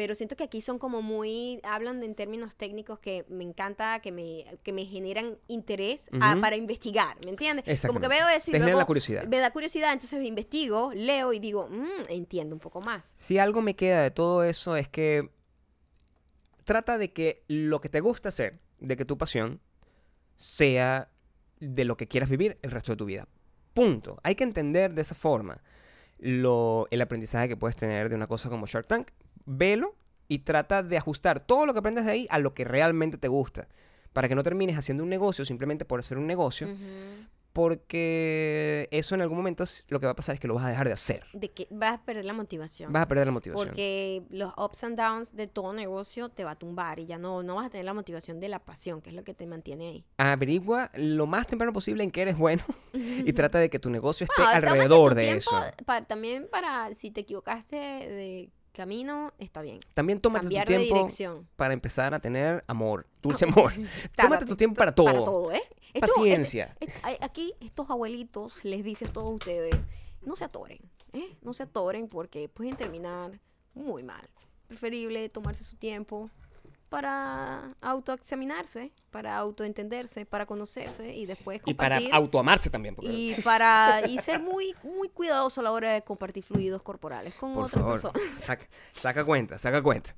[0.00, 4.00] Pero siento que aquí son como muy, hablan de- en términos técnicos que me encanta,
[4.00, 6.40] que me, que me generan interés a- Ujú.
[6.40, 7.82] para investigar, ¿me entiendes?
[7.86, 9.24] Como que veo eso y Te luego la curiosidad.
[9.26, 13.12] me da curiosidad, entonces investigo, leo y digo, "Mm, entiendo un poco más.
[13.14, 15.28] Si algo me queda de todo eso es que
[16.64, 19.60] trata de que lo que te gusta hacer, de que tu pasión,
[20.38, 21.10] sea
[21.58, 23.28] de lo que quieras vivir el resto de tu vida.
[23.74, 24.18] Punto.
[24.22, 25.62] Hay que entender de esa forma
[26.18, 29.08] lo, el aprendizaje que puedes tener de una cosa como Shark Tank.
[29.52, 29.94] Velo
[30.28, 33.28] y trata de ajustar todo lo que aprendes de ahí a lo que realmente te
[33.28, 33.66] gusta.
[34.12, 36.68] Para que no termines haciendo un negocio simplemente por hacer un negocio.
[37.52, 40.68] Porque eso en algún momento lo que va a pasar es que lo vas a
[40.68, 41.24] dejar de hacer.
[41.32, 42.92] De que vas a perder la motivación.
[42.92, 43.66] Vas a perder la motivación.
[43.68, 47.42] Porque los ups and downs de todo negocio te va a tumbar y ya no,
[47.42, 49.88] no vas a tener la motivación de la pasión, que es lo que te mantiene
[49.88, 50.04] ahí.
[50.16, 52.62] averigua lo más temprano posible en qué eres bueno
[52.94, 55.50] y trata de que tu negocio esté alrededor de eso.
[55.84, 59.80] pa- también para, si te equivocaste de camino, está bien.
[59.94, 61.48] También tómate Cambiar tu de tiempo dirección.
[61.56, 63.72] para empezar a tener amor, dulce amor.
[64.16, 65.06] tómate tu tiempo para todo.
[65.06, 65.62] Para todo, ¿eh?
[65.92, 66.76] Esto- Paciencia.
[67.20, 69.74] aquí estos abuelitos les dicen a todos ustedes,
[70.22, 70.78] no se atoren,
[71.12, 71.36] ¿eh?
[71.42, 73.40] No se atoren porque pueden terminar
[73.74, 74.28] muy mal.
[74.68, 76.30] Preferible tomarse su tiempo
[76.90, 82.14] para autoexaminarse, para autoentenderse, para conocerse y después Y para compartir.
[82.14, 82.96] autoamarse también.
[82.96, 87.32] porque- y para y ser muy muy cuidadoso a la hora de compartir fluidos corporales
[87.34, 88.42] con por otras favor, personas.
[88.44, 90.14] saca, saca cuenta, saca cuenta.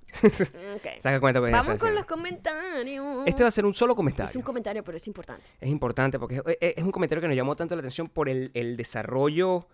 [0.74, 0.88] Ok.
[1.02, 3.24] Saca cuenta con Vamos con los comentarios.
[3.26, 4.30] Este va a ser un solo comentario.
[4.30, 5.48] es un comentario, pero es importante.
[5.60, 8.28] Es importante porque es, es- es un comentario que nos llamó tanto la atención por
[8.30, 9.68] el, el desarrollo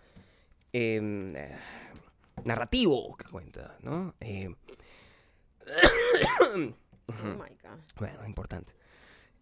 [0.73, 1.57] em, eh,
[2.45, 4.15] narrativo que cuenta, ¿no?
[4.21, 4.53] Eh,
[7.09, 7.81] Oh my God.
[7.97, 8.75] bueno, importante.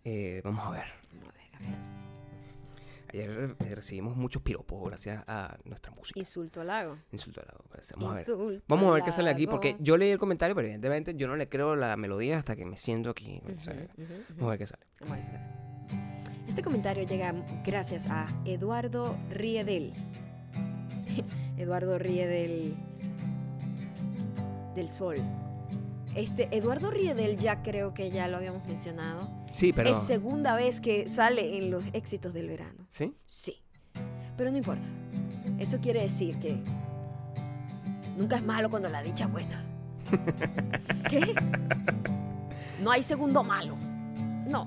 [0.05, 0.85] Eh, vamos a ver.
[0.85, 2.07] A ver, a ver.
[3.13, 6.19] Ayer eh, recibimos muchos piropos gracias a nuestra música.
[6.19, 6.99] Insulto al lago.
[7.13, 7.95] Insulto al parece.
[7.97, 8.63] Vamos a ver.
[8.69, 9.85] Vamos a ver qué sale aquí, porque lago.
[9.85, 12.77] yo leí el comentario, pero evidentemente yo no le creo la melodía hasta que me
[12.77, 13.41] siento aquí.
[13.45, 13.75] o sea.
[14.31, 14.87] Vamos a ver qué sale.
[15.01, 15.67] Vamos a ver.
[16.49, 19.93] Este comentario llega gracias a Eduardo Riedel.
[21.57, 22.77] Eduardo Riedel
[24.75, 25.17] del Sol.
[26.17, 29.31] Este, Eduardo Riedel ya creo que ya lo habíamos mencionado.
[29.53, 29.91] Sí, pero...
[29.91, 32.87] Es segunda vez que sale en los éxitos del verano.
[32.91, 33.15] ¿Sí?
[33.27, 33.63] Sí.
[34.37, 34.87] Pero no importa.
[35.59, 36.63] Eso quiere decir que
[38.17, 39.65] nunca es malo cuando la dicha es buena.
[41.11, 41.35] ¿Qué?
[42.83, 43.77] No hay segundo malo.
[44.47, 44.65] No,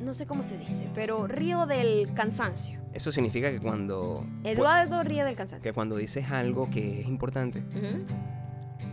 [0.00, 2.80] no sé cómo se dice, pero río del cansancio.
[2.92, 4.26] Eso significa que cuando...
[4.44, 5.72] Eduardo ríe del Que cansancio.
[5.74, 7.62] cuando dices algo que es importante,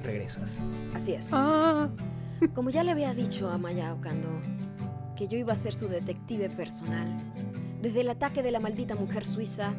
[0.03, 0.57] regresas.
[0.93, 1.29] Así es.
[1.31, 1.89] Ah.
[2.53, 4.29] Como ya le había dicho a Maya Ocando
[5.15, 7.17] que yo iba a ser su detective personal,
[7.81, 9.73] desde el ataque de la maldita mujer suiza,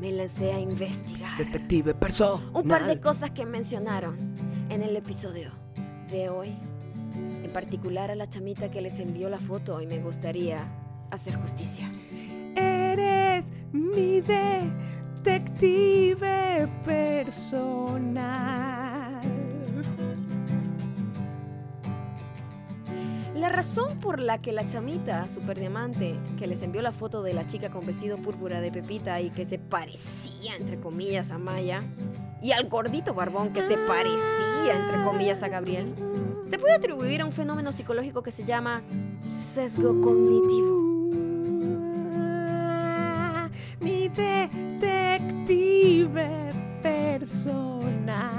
[0.00, 1.36] me lancé a investigar.
[1.38, 2.50] Detective personal.
[2.54, 4.16] Un par de cosas que mencionaron
[4.70, 5.50] en el episodio
[6.10, 6.56] de hoy.
[7.42, 10.64] En particular a la chamita que les envió la foto y me gustaría
[11.10, 11.90] hacer justicia.
[12.54, 14.20] Eres mi
[15.22, 18.87] detective personal.
[23.38, 27.46] La razón por la que la chamita superdiamante que les envió la foto de la
[27.46, 31.84] chica con vestido púrpura de Pepita y que se parecía entre comillas a Maya
[32.42, 35.94] y al gordito barbón que se parecía entre comillas a Gabriel
[36.50, 38.82] se puede atribuir a un fenómeno psicológico que se llama
[39.36, 40.78] sesgo cognitivo.
[43.80, 44.90] Mi detective
[46.82, 48.38] personal.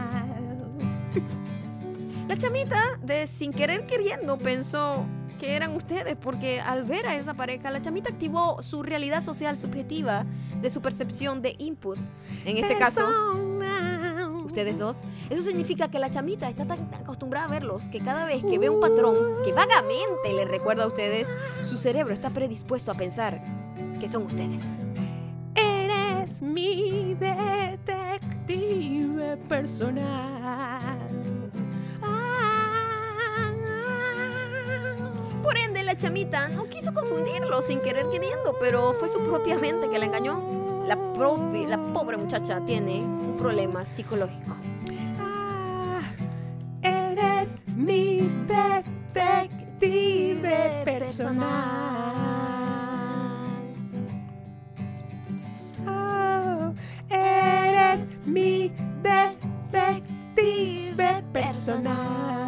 [2.30, 5.04] La chamita, de sin querer queriendo, pensó
[5.40, 9.58] que eran ustedes, porque al ver a esa pareja, la chamita activó su realidad social
[9.58, 10.28] subjetiva
[10.62, 11.98] de su percepción de input.
[12.46, 13.02] En este caso,
[14.46, 15.02] ustedes dos.
[15.32, 18.70] Eso significa que la chamita está tan acostumbrada a verlos que cada vez que ve
[18.70, 21.28] un patrón que vagamente le recuerda a ustedes,
[21.64, 23.42] su cerebro está predispuesto a pensar
[24.00, 24.72] que son ustedes.
[25.56, 27.90] Eres mi detective
[29.50, 30.69] personal.
[35.50, 39.90] Por ende, la chamita no quiso confundirlo sin querer queriendo, pero fue su propia mente
[39.90, 40.84] que la engañó.
[40.86, 40.96] La,
[41.92, 44.56] pobre muchacha tiene un problema psicológico.
[45.20, 46.02] Ah,
[46.84, 49.64] eres mi detective
[50.86, 51.50] personal.
[55.88, 56.72] Oh,
[57.10, 58.72] eres mi
[59.02, 60.14] detective
[61.34, 62.39] personal.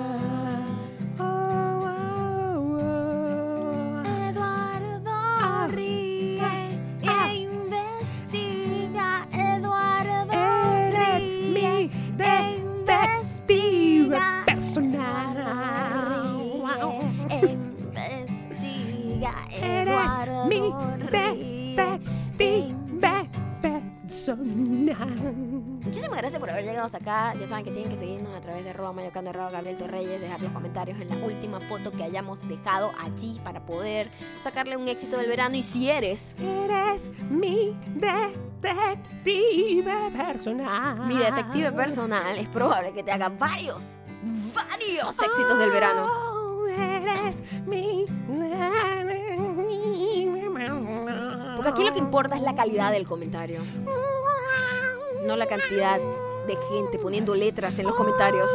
[26.92, 27.34] Hasta acá.
[27.40, 30.42] Ya saben que tienen que seguirnos a través de arroba mayocando, arroba Gabriel Torreyes, dejar
[30.42, 34.10] los comentarios en la última foto que hayamos dejado allí para poder
[34.42, 35.56] sacarle un éxito del verano.
[35.56, 37.78] Y si eres Eres mi
[38.62, 41.08] detective personal.
[41.08, 43.94] mi detective personal, es probable que te haga varios,
[44.54, 46.06] varios éxitos del verano.
[46.06, 48.06] Oh, eres mi
[51.56, 53.62] Porque aquí lo que importa es la calidad del comentario,
[55.26, 56.00] no la cantidad
[56.48, 58.50] de gente poniendo letras en los comentarios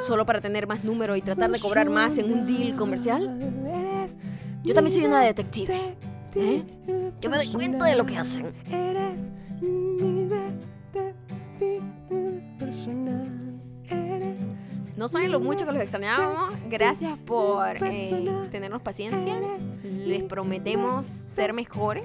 [0.00, 3.38] solo para tener más número y tratar de cobrar más en un deal comercial.
[4.64, 5.96] Yo también soy una detective.
[6.34, 6.64] ¿eh?
[7.20, 8.52] Yo me doy cuenta de lo que hacen.
[14.96, 16.54] No saben lo mucho que los extrañábamos.
[16.68, 19.36] Gracias por eh, tenernos paciencia.
[19.82, 22.04] Les prometemos ser mejores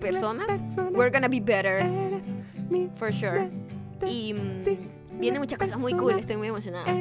[0.00, 0.46] personas.
[0.92, 1.82] We're gonna be better,
[2.94, 3.50] for sure.
[4.06, 6.18] Y mm, vienen muchas cosas muy cool.
[6.18, 6.92] Estoy muy emocionada.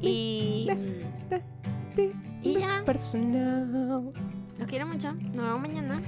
[0.00, 0.68] Y,
[1.30, 4.12] detective y ya, personal.
[4.58, 5.12] los quiero mucho.
[5.12, 6.00] Nos vemos mañana.